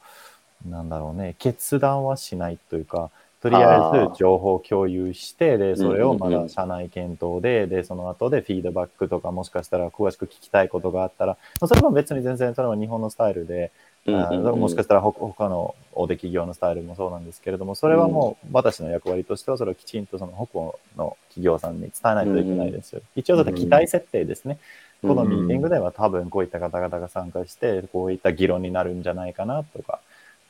[0.67, 3.11] なんだろうね、決断はしないというか、
[3.43, 11.37] とりあえず情報共有して、で、それをまだ社内検討で、で、その後でフィードバックとか、もしかしたら詳しく聞きたいことがあったら、
[11.67, 13.73] それは別に全然、それは日本のスタイルで、
[14.05, 23.01] もしかしたら他の大手企業のスタイルもそうなんですけれども、それはもう私の役割としては、それをきちんとその北欧の企業さんに伝えないといけないですよ。
[23.15, 24.59] 一応だって期待設定ですね。
[25.03, 30.01] このミーティングでは多分こういった方々が参加して、こういった議論になるんじゃないかなとか、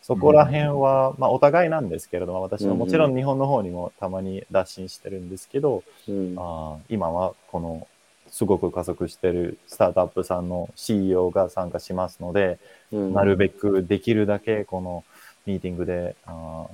[0.03, 7.87] そこら辺は、まあ、お互いなんですけれども、私はもちろん日本の方にもたまに打診してるんですけど、うん、あ今はこの
[8.33, 12.59] すごく加速してるスタートアップさんの CEO が参加しますので、
[12.91, 15.05] うん、なるべくできるだけこの
[15.45, 16.67] ミーティングで、あ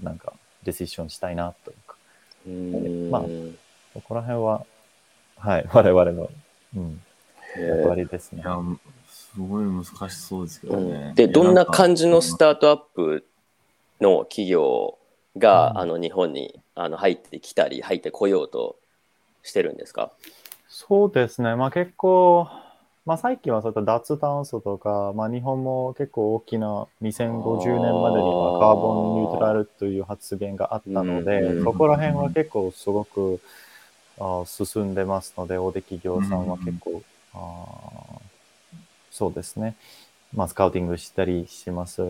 [0.00, 0.32] なんか
[0.62, 1.96] ディションしたいなというか、
[2.46, 3.22] うん、まあ、
[3.94, 4.64] そこら辺は、
[5.38, 6.30] はい、 我々の、
[6.76, 7.00] うん、
[7.58, 8.44] 役割ですね。
[9.10, 11.06] すごい難しそうですけどね。
[11.08, 13.26] うん、で、どんな感じのスタートアップ
[14.00, 14.98] の企業
[15.36, 18.76] が、うん、あの日本にあの入ってきたり、入ってこようと
[19.42, 20.12] してるんですか？
[20.68, 21.54] そうですね。
[21.56, 22.48] まあ結構、
[23.04, 33.40] まあ最近はそういった脱炭素とか、まあ日本も結構大きな2050年までにはカーボンニュートラルという発言があったので、そこら辺は結構すごく
[34.18, 37.02] あ進んでますので、大手企業さんは結構、
[37.34, 38.20] あ
[39.10, 39.76] そうですね。
[40.34, 42.02] まあ、スカウティングしたりします。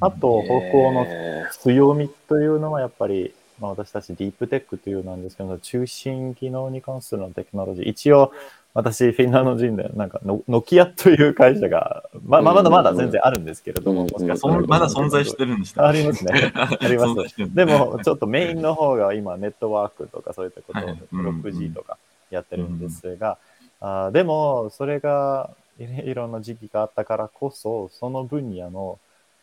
[0.00, 1.06] あと、北欧の
[1.50, 7.88] 強みというのはやっぱり、まあ、私たちディープテックというなんですけど、中心機能に関するのテクノロジー。
[7.88, 8.32] 一応、
[8.74, 14.60] 私、フィンランド人で、なんかノ、ノキアという会社が、まあ、まだまだ全然あるんですけれども、もしかしたら。
[14.62, 16.52] まだ存在してるんですありますね。
[16.54, 17.54] あります。
[17.54, 21.98] でも、ちょっとメインの方が今、ネットワークとかそういったことを、6G とか
[22.30, 23.38] やってるんですが、
[23.80, 28.98] あでも、それが、いろんな時期があったからこそ、その分野の、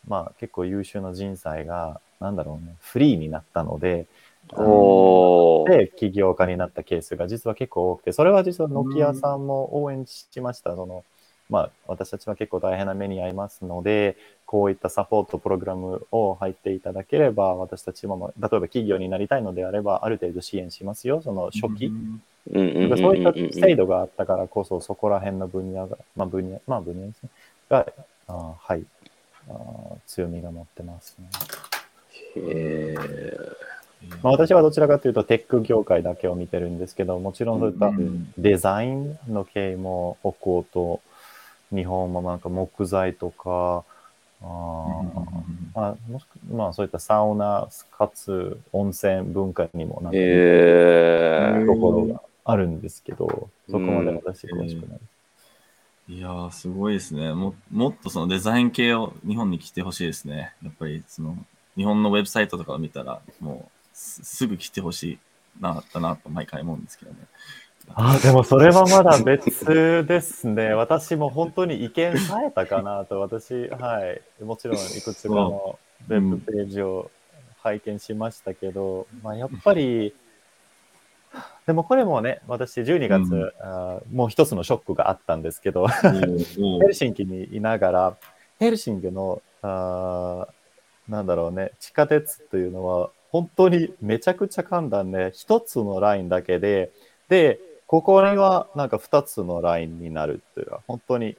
[0.07, 4.05] まあ結構優秀な人材が、なんだろうね、フリーになったので、
[5.67, 10.75] で、起業家になったケースが実は結構多くて、それは実はノキアさんも応援しました。
[10.75, 11.03] その、
[11.49, 21.91] まあ私たちは結構大変な目に遭いますので、こういったサポートプログラムを入っていただければ、私たちも、例えば企業になりたいのであれば、ある程度支援しますよ、その初期。
[22.47, 27.29] そういった制度があったからこそ、そこら辺の分野が、まあ分野、まあ分野ですね。
[27.69, 27.85] が、
[28.27, 28.83] あはい、
[29.49, 29.53] あ
[30.07, 31.29] 強みが持ってますね。
[32.39, 32.95] へ
[34.23, 37.91] まあ、私はどちらかというとテック業界だけを見てるんですけど、もちろんそういった
[38.37, 41.01] デザインの系も北欧と
[41.73, 43.83] 日本もなんか木材とか、
[44.43, 45.13] あ
[45.75, 54.99] あもしまあそういったサウナかつ温泉文化にもなっているところがあるんですけど、そこまで私詳しくない。
[56.09, 57.33] いやー、すごいですね。
[57.33, 60.53] ももっとそのデザイン系を日本に来てほしいですね。
[60.63, 61.37] やっぱりその
[61.77, 65.19] 日本のウェブサイトとかを見たら、もうすぐ来てほしい
[65.59, 67.17] な、だなと毎回思うんですけどね。
[67.95, 69.65] あでもそれはまだ別
[70.05, 70.73] ですね。
[70.73, 77.09] 私も本当に意見さえたかなと、私、はい、もちろんいくつかのウェブページを
[77.63, 80.13] 拝見しましたけど、まあ、やっぱり、
[81.65, 86.09] でもこれもね、私12月、うん、あもう一つのショックがあったんですけど、 ヘ
[86.87, 88.17] ルシンキにいながら、
[88.59, 90.47] ヘルシンキの、あ
[91.11, 96.89] なんだろうね、地下鉄というのは、本当にめちゃくちゃ簡単で、一つのラインだけで、
[97.27, 101.35] で、ここにはなんか二つのラインになるっていうのは、本当に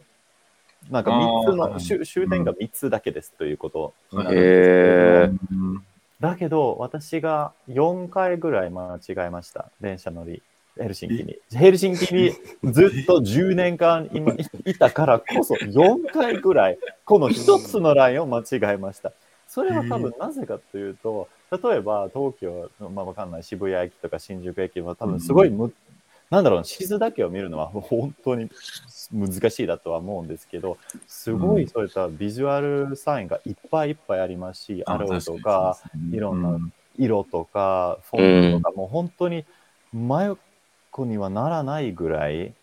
[0.91, 5.81] なんか三つの終点が三つだけですということなんですけど、
[6.21, 9.71] だけど、私が4回ぐらい間違えました。
[9.81, 10.43] 電車乗り。
[10.79, 11.37] ヘルシンキに。
[11.55, 12.33] ヘルシンキに
[12.65, 14.35] ずっと10年間今
[14.67, 19.13] いたからこそ4回ぐらいこの一つのラインを間違えました。
[19.53, 25.71] それは多分なぜかというと、例えば東京の、まあ、わかんない渋谷駅とか新宿駅は多分すごいむ、
[26.31, 28.51] なんだろう、地図だけを見るのは 本当に
[29.13, 35.77] 難しいだとは思うんですけど、すごいそういったビジュアルサインがいっぱいいっぱいありますし、アローとか、
[36.11, 36.59] いろんな
[36.97, 39.45] 色とか、フォントとか、もう本当に
[39.93, 42.55] 真横にはならないぐらい、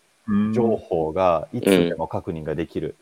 [0.52, 2.96] 情報がいつでも確認ができる。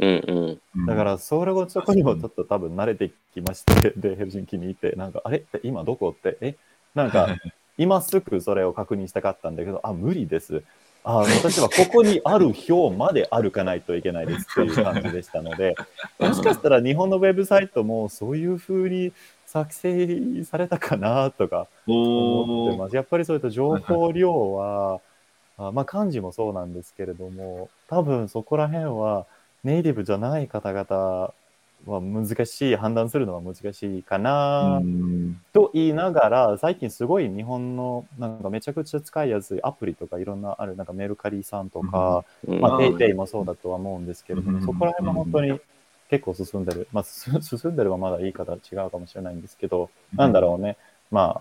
[0.87, 5.39] だから、それをそこにもちょっと多分慣れてきまして、 で、ヘルシンキにいて、なんか、あれ？
[5.39, 6.11] って今どこ？
[6.11, 6.55] って、え？
[6.95, 7.29] なんか、
[7.79, 10.63] 今すぐそれを確認したかったんだけど、あ、無理です。
[11.05, 15.75] あ私はここにある表まで歩かないといけないですっていう感じでしたので、
[16.19, 19.13] もしかしたら日本のウェブサイトもそういうふうに
[19.47, 22.97] 作成されたかなとか思ってます。
[22.97, 25.01] やっぱりそういった情報量は、
[25.59, 29.27] あまあ漢字もそうなんですけれども、多分そこら辺は
[29.65, 31.33] ネイティブじゃない方々
[31.87, 34.81] は難しい、判断するのは難しいかな
[35.53, 45.61] と言いながら、最近すごい日本のなんかめちゃくちゃ使いやすいアプリとかいろんなある、なんかメルカリさんとか、まあ、ペイペイもそうだとは思うんですけれども、そこら辺も本当に
[46.11, 46.89] 結構進んでる。
[46.93, 50.77] まあ、 進んでるはまだ言い方違うかもしれないんですけど、なんだろうね。
[51.11, 51.41] ま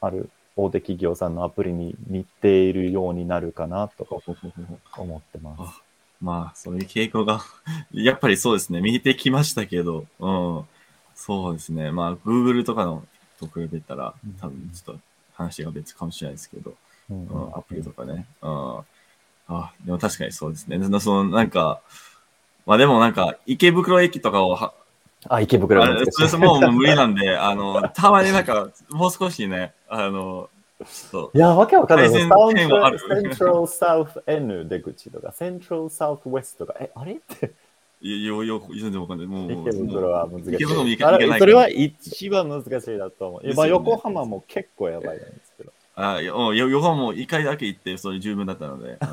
[0.00, 4.06] あ、ある大手企業さんのアプリに似ているようになるかなと
[4.96, 5.82] 思ってます。
[6.20, 7.40] まあ、そういう傾向が
[7.92, 10.64] やっぱりそうですね、見えてきましたけど、うん、
[11.16, 13.04] そうですね、まあ、Google とかの
[13.40, 15.00] と比べたら、多分ちょっと
[15.34, 16.74] 話が別かもしれないですけど、
[17.10, 18.78] うん、アプリとかね、うん、
[19.48, 20.78] あ、でも確かにそうですね。
[21.00, 21.80] そのなんか、
[22.66, 24.72] まあでもなんか、池袋駅とかをは、
[25.28, 26.10] あ、池袋駅。
[26.12, 30.48] それもう無理なんで、 あの、たまになんか、もう少しね、あの、
[31.34, 32.10] いや、わけわかんない。
[32.10, 32.50] セントラ
[33.60, 37.52] ルサウス N 出口とか、セントラルサウスウェストとか、え、あれって。
[38.00, 39.26] いや、よ、よ、全然わかんない。
[39.28, 40.54] もう、池袋は難しい。
[40.54, 40.58] い。
[41.38, 43.54] それは一番難しいだと思う。
[43.54, 45.72] まあ、横浜も結構やばいんですけど。
[45.94, 48.98] あ、よ、横浜も一回だけ行って、それ十分だったので。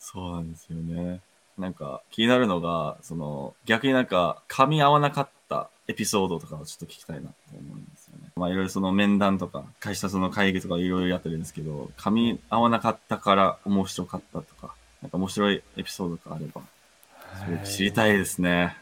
[0.00, 1.20] そうなんですよね。
[1.58, 8.30] なんか気になるのが、その逆になんか噛み合わなかったエピソードとかをちょっと聞きたいなと思うんですよね。
[8.36, 16.62] まあいろいろその面談とか、会社その会議とかいろいろやってるんですけど、噛み合わなかったから面白かったとか、なんか面白いエピソードがあれば、
[17.44, 18.76] それ知りたいですね。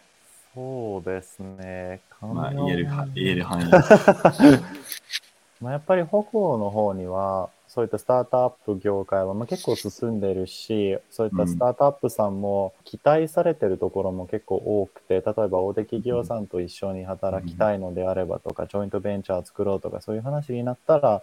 [0.55, 2.01] そうですね。
[2.21, 3.65] まあ言える、言える範囲。
[5.61, 21.23] まあやっぱり北欧の方には、そういったスタートアップ業界はまあ結構進んでるし、そういったスタートアップさんも期待されてるところも結構多くて、例えば大手企業さんと一緒に働きたいのであればとか、ジョイントベンチャー作ろうとか、そういう話になったら、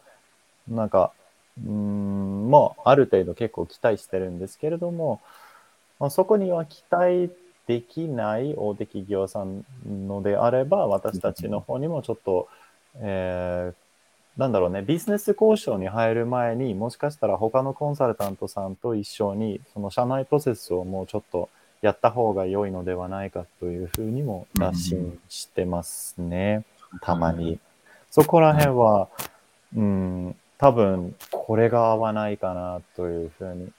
[0.68, 1.12] なんか、
[1.64, 5.22] うん、もうある程度結構期待してるんですけれども、
[6.00, 7.32] まあ、そこには期待
[7.68, 12.48] できない大手企業さんのであれば、私たちの方にもちょっと、
[12.96, 13.89] えー
[14.40, 21.50] なんだろうね、ビジネス交渉に入る前にもしかしたら他のコンサルタントさんと一緒に、その社内プロセスをもうちょっと
[21.82, 26.64] やった方が良いのではないかというふうにも打診してますね、
[26.94, 27.60] うん、たまに。
[28.12, 29.10] そこら辺は、
[29.76, 33.70] うん、多分これが合わないかなというふうに、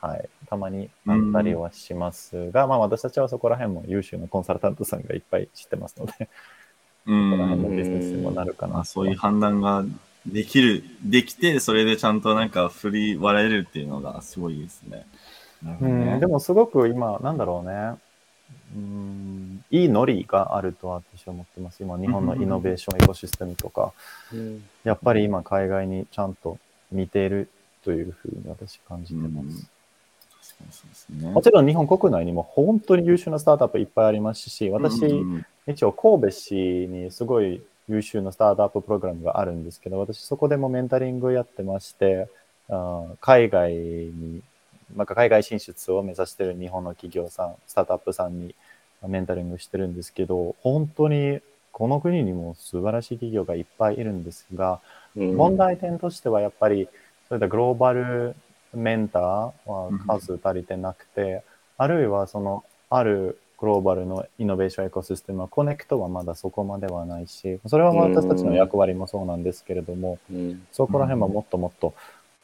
[0.00, 6.30] はい、たまにあったりはしますが、うん、まあ私たちはそこら辺も優秀なコンサルタントさんがいっぱい知ってますので
[7.08, 7.76] うん。
[7.76, 8.84] ビジネスにもなるかな。
[8.84, 9.84] そういう判断が
[10.26, 15.06] できる、できて、それでちゃんとなんか振り割れるっていうのがすごいですね。
[15.62, 15.86] ねう
[16.16, 17.94] ん、でもすごく今、なんだろうね。
[18.74, 21.82] うん、いいノリがあると私は思ってます。
[21.82, 23.92] 今、日本のイノベーションエコシステムとか、
[24.32, 26.58] うん、やっぱり今、海外にちゃんと
[26.92, 27.48] 似ている
[27.84, 29.44] というふうに私感じてます。
[29.46, 29.68] うん
[31.10, 35.00] ね、もちろん日本国内にも本当に優秀なスタートアップいっぱいありますし、私、
[35.68, 42.28] 一応神戸市にすごい優秀なスタートアッププログラムがあるんですけど、私そこでもメンタリングやってまして、
[42.70, 44.42] あ海外に、
[44.96, 48.54] なんか海外進出を目指している日本の企業さん、スタートアップさんに
[49.06, 51.40] メンタリングしてるんですけど、本当に
[51.72, 54.80] この国にも素晴らしい企業がいっぱいいるんですが、
[55.16, 56.88] うん、問題点としてはやっぱり、
[57.28, 58.34] そういったグローバル
[58.74, 59.52] メンターは
[60.18, 61.42] 数足りてなくて、
[61.76, 70.18] あるいはその、あるグローバルのイノベーションエコシステムはコネクトはまだそこまではないし、それは私たちの役割もそうなんですけれども、
[70.72, 71.92] そこら辺はもっともっと、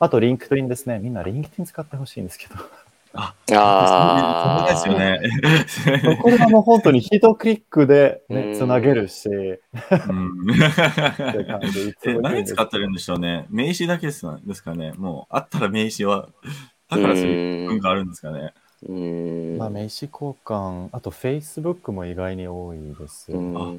[0.00, 0.98] あとリンクトインですね。
[0.98, 2.56] みんなリンクトイン使ってほしいんですけど。
[3.16, 5.20] ああ、そうですよね。
[6.20, 9.28] これはもう本当に一クリックで、ね、つなげるし。
[9.28, 9.32] う
[10.12, 10.46] ん、
[12.22, 13.46] 何使ってるんでしょうね。
[13.50, 14.94] 名刺だけですですかね。
[14.98, 16.28] もう、あったら名刺は、
[16.90, 18.52] だからそういう文化あるんですかね。
[18.88, 23.58] うんまあ、名刺交換、あと Facebook も意外に多いですよ、ね。
[23.58, 23.72] あ、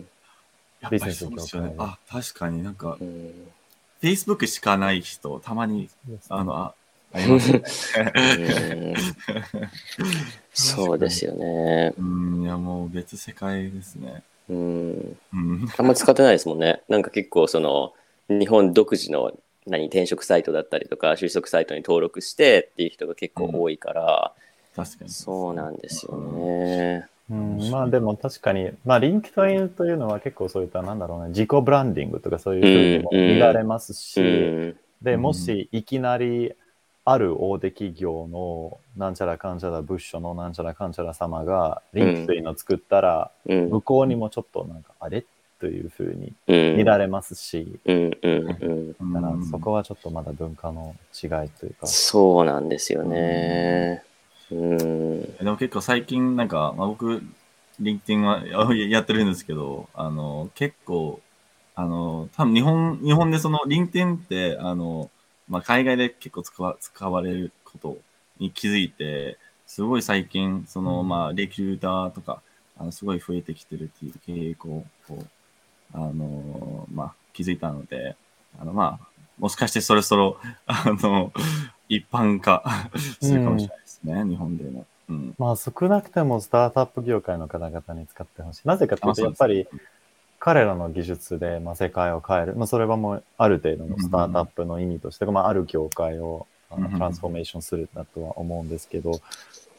[0.81, 1.75] やっぱりそうですよね。
[1.77, 2.97] あ、確かになんか、
[4.01, 5.89] Facebook しかない人、たまに、
[6.29, 6.73] あの、あ、
[7.13, 7.63] ありますね。
[10.53, 11.93] そうですよね。
[11.97, 14.23] うん、いやもう別世界ですね。
[14.49, 15.17] うん。
[15.77, 16.81] あんま使ってないですもんね。
[16.89, 17.93] なんか結構その、
[18.27, 19.31] 日本独自の
[19.65, 25.09] 何転職サイトだったりとか就職サイトに登録してっていう人が結構多いから、うん、確かに。
[25.09, 27.07] そうなんですよね。
[27.31, 36.53] うん、まあでも確かに、まあリンクトインというのは結構そういったなんだろうね、自己ブランディングとかそういうふうにも見られますし、うんで、もしいきなり
[37.03, 43.69] ある大手企業のなんちゃらかんちゃら部署のなんちゃらかんちゃら様がリンクトインを送ったら、うん。
[43.69, 45.23] 向こうにもちょっとなんかあれ？
[45.59, 46.77] というふうにうん。
[46.77, 49.13] 見られますし、うんうんうん。
[49.13, 51.87] だからそこはちょっとまだ文化の違いというか。
[51.87, 54.03] そうなんですよね。
[54.51, 55.21] うん。
[55.37, 57.21] でも結構最近なんか、まあ、僕、
[57.79, 61.19] リンクティンはややってるんですけど、あの、結構、
[61.75, 65.09] あの、多分日本、日本でそのリンクティンって、あの、
[65.49, 67.97] まあ、海外で結構使わ使われること
[68.39, 69.37] に気づいて、
[69.67, 72.41] すごい最近、その、うんまあ、レキューターとか、
[72.77, 75.25] あの、すごい増えてきてるっていう傾向を、
[75.93, 78.15] あの、まあ、気づいたので、
[78.59, 81.33] あの、まあ、もしかしてそろそろ、あの、
[81.89, 82.63] 一般化
[83.21, 84.85] するかもしれないですね、日本でも。
[85.09, 85.35] うん。
[85.37, 88.67] まあ少なくてもスタートアップ業界の方々に使ってほしい。
[88.67, 89.67] なぜかというと、やっぱり
[90.39, 92.55] 彼らの技術で、まあ、世界を変える。
[92.55, 99.19] まあそれはもうある程度のスタートアップの意味として、まあある業界をトランスフォーメーションするんだとは思うんですけど、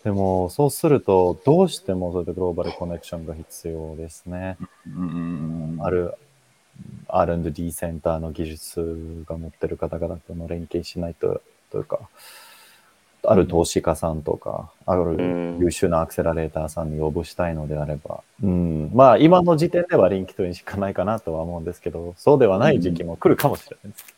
[0.05, 4.57] でもそうするとどうしてもそういったグローバルコネクションが必要ですね。
[4.87, 6.15] うんうんうんある
[7.09, 12.01] R&D センターの技術が持ってる方々との連携しないと、というか、
[13.27, 24.17] ある投資家さんとか、あるうん優秀なアクセラレーターさんに応募したいのであれば、うん、まあ今の時点ではリンキトインしかないかなとは思うんですけど、そうではない時期も来るかもしれないです。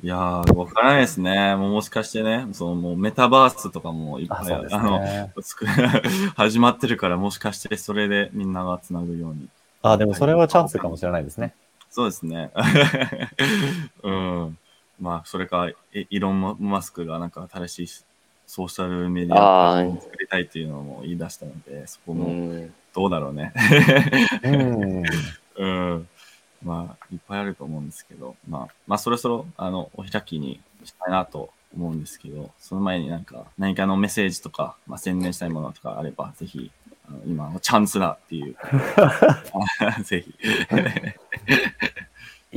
[0.00, 1.56] いやー、わからないですね。
[1.56, 5.32] もうもしかしてね、そのもうメタバースとかもいっぱあ、いそうですあのね。
[5.42, 5.66] つく
[6.36, 9.48] 始まってるから、もしかしてそれでみんながつなぐように。
[9.82, 11.52] あ、でもそれはチャンスかもしれないですね。
[11.90, 12.50] そうですね。
[14.04, 14.58] うん。
[15.00, 15.74] まあ、それか、イ
[16.10, 17.86] イロン・マスクがなんか新しい
[18.48, 22.74] ソーシャルメディアを作りたいっていうのも言い出したので、そこうもん。
[22.94, 23.52] どうだろうね。
[24.42, 25.02] うん。
[25.54, 25.66] う
[25.98, 26.08] ん。
[26.64, 36.70] まあ、いっぱいあると思うんですけど、まあ、まあ、そろそろ、あの、お開きにしたいなと思うんですけど、その前になんか、何かのメッセージとか、まあ、宣伝したいものとかあれば、ぜひ、
[37.06, 38.56] あの今のチャンスだっていう、
[40.04, 40.34] ぜひ。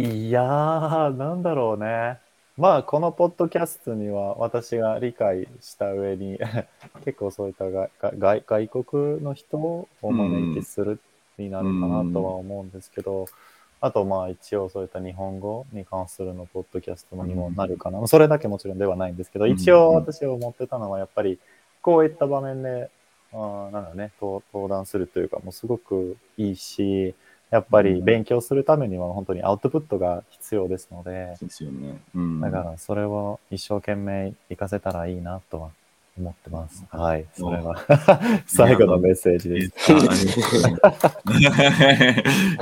[0.01, 2.17] いやー、なんだろうね。
[2.57, 6.37] まあ、このポッドキャストには私が理解した上に、
[7.05, 10.99] 結構そういったがが外外国の人をお招きする
[11.37, 13.25] になるかなとは思うんですけど、
[13.79, 18.05] あとまあ一応そういった日本語に関するのポッドキャストにもなるかな。
[18.07, 21.39] それだけもちろんではないんですけど、うん一応私が思ってたのはやっぱり
[21.81, 22.91] こういった場面で、
[23.33, 27.15] あーなんだね、登登壇するというか、もうすごくいいし、
[27.51, 31.99] やっぱり勉強するためには本当にアウトプットが必要ですので、そうですよね。
[32.15, 32.39] うん。
[32.39, 35.69] だからそれを一生懸命活かせたらいいなとは
[36.17, 36.85] 思ってます。
[36.89, 37.75] はい、それは
[38.47, 39.91] 最後のメッセージです。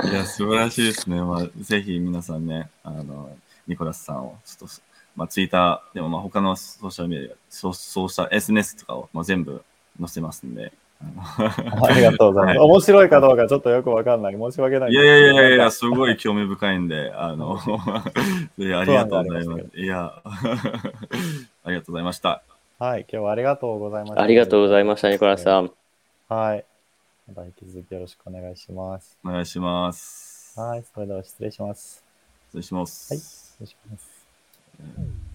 [0.08, 1.22] いや、素晴らしいですね。
[1.22, 3.30] まあ、ぜひ皆さんね、あの、
[3.68, 4.74] ニコラスさんを、ちょっと、
[5.14, 9.62] まあ、ツイッターでも、まあ、他のソーシャルメディア、ソソーシャル SNS とかを、まあ、全部
[10.00, 10.72] 載せますんで。
[11.82, 12.58] ありがとうございます。
[12.58, 14.34] はい面白いかどうかちょっとよくわかんない。
[14.34, 15.36] 申し訳ないいんやいやい。
[15.36, 17.58] やいや、すごい興味深いんで、あの、
[18.58, 19.70] いやありがとうございます。
[19.76, 22.42] いや、 ありがとうございました。
[22.78, 24.22] はい、今日はありがとうございました。
[24.22, 25.72] ありがとうございました、ニコラスさん。
[26.28, 26.64] はい。
[27.28, 29.18] また引き続きよろしくお願いします。
[29.24, 30.58] お願いします。
[30.60, 32.04] はい、それでは失礼します。
[32.48, 33.14] 失礼します。
[33.14, 35.29] はい失礼します。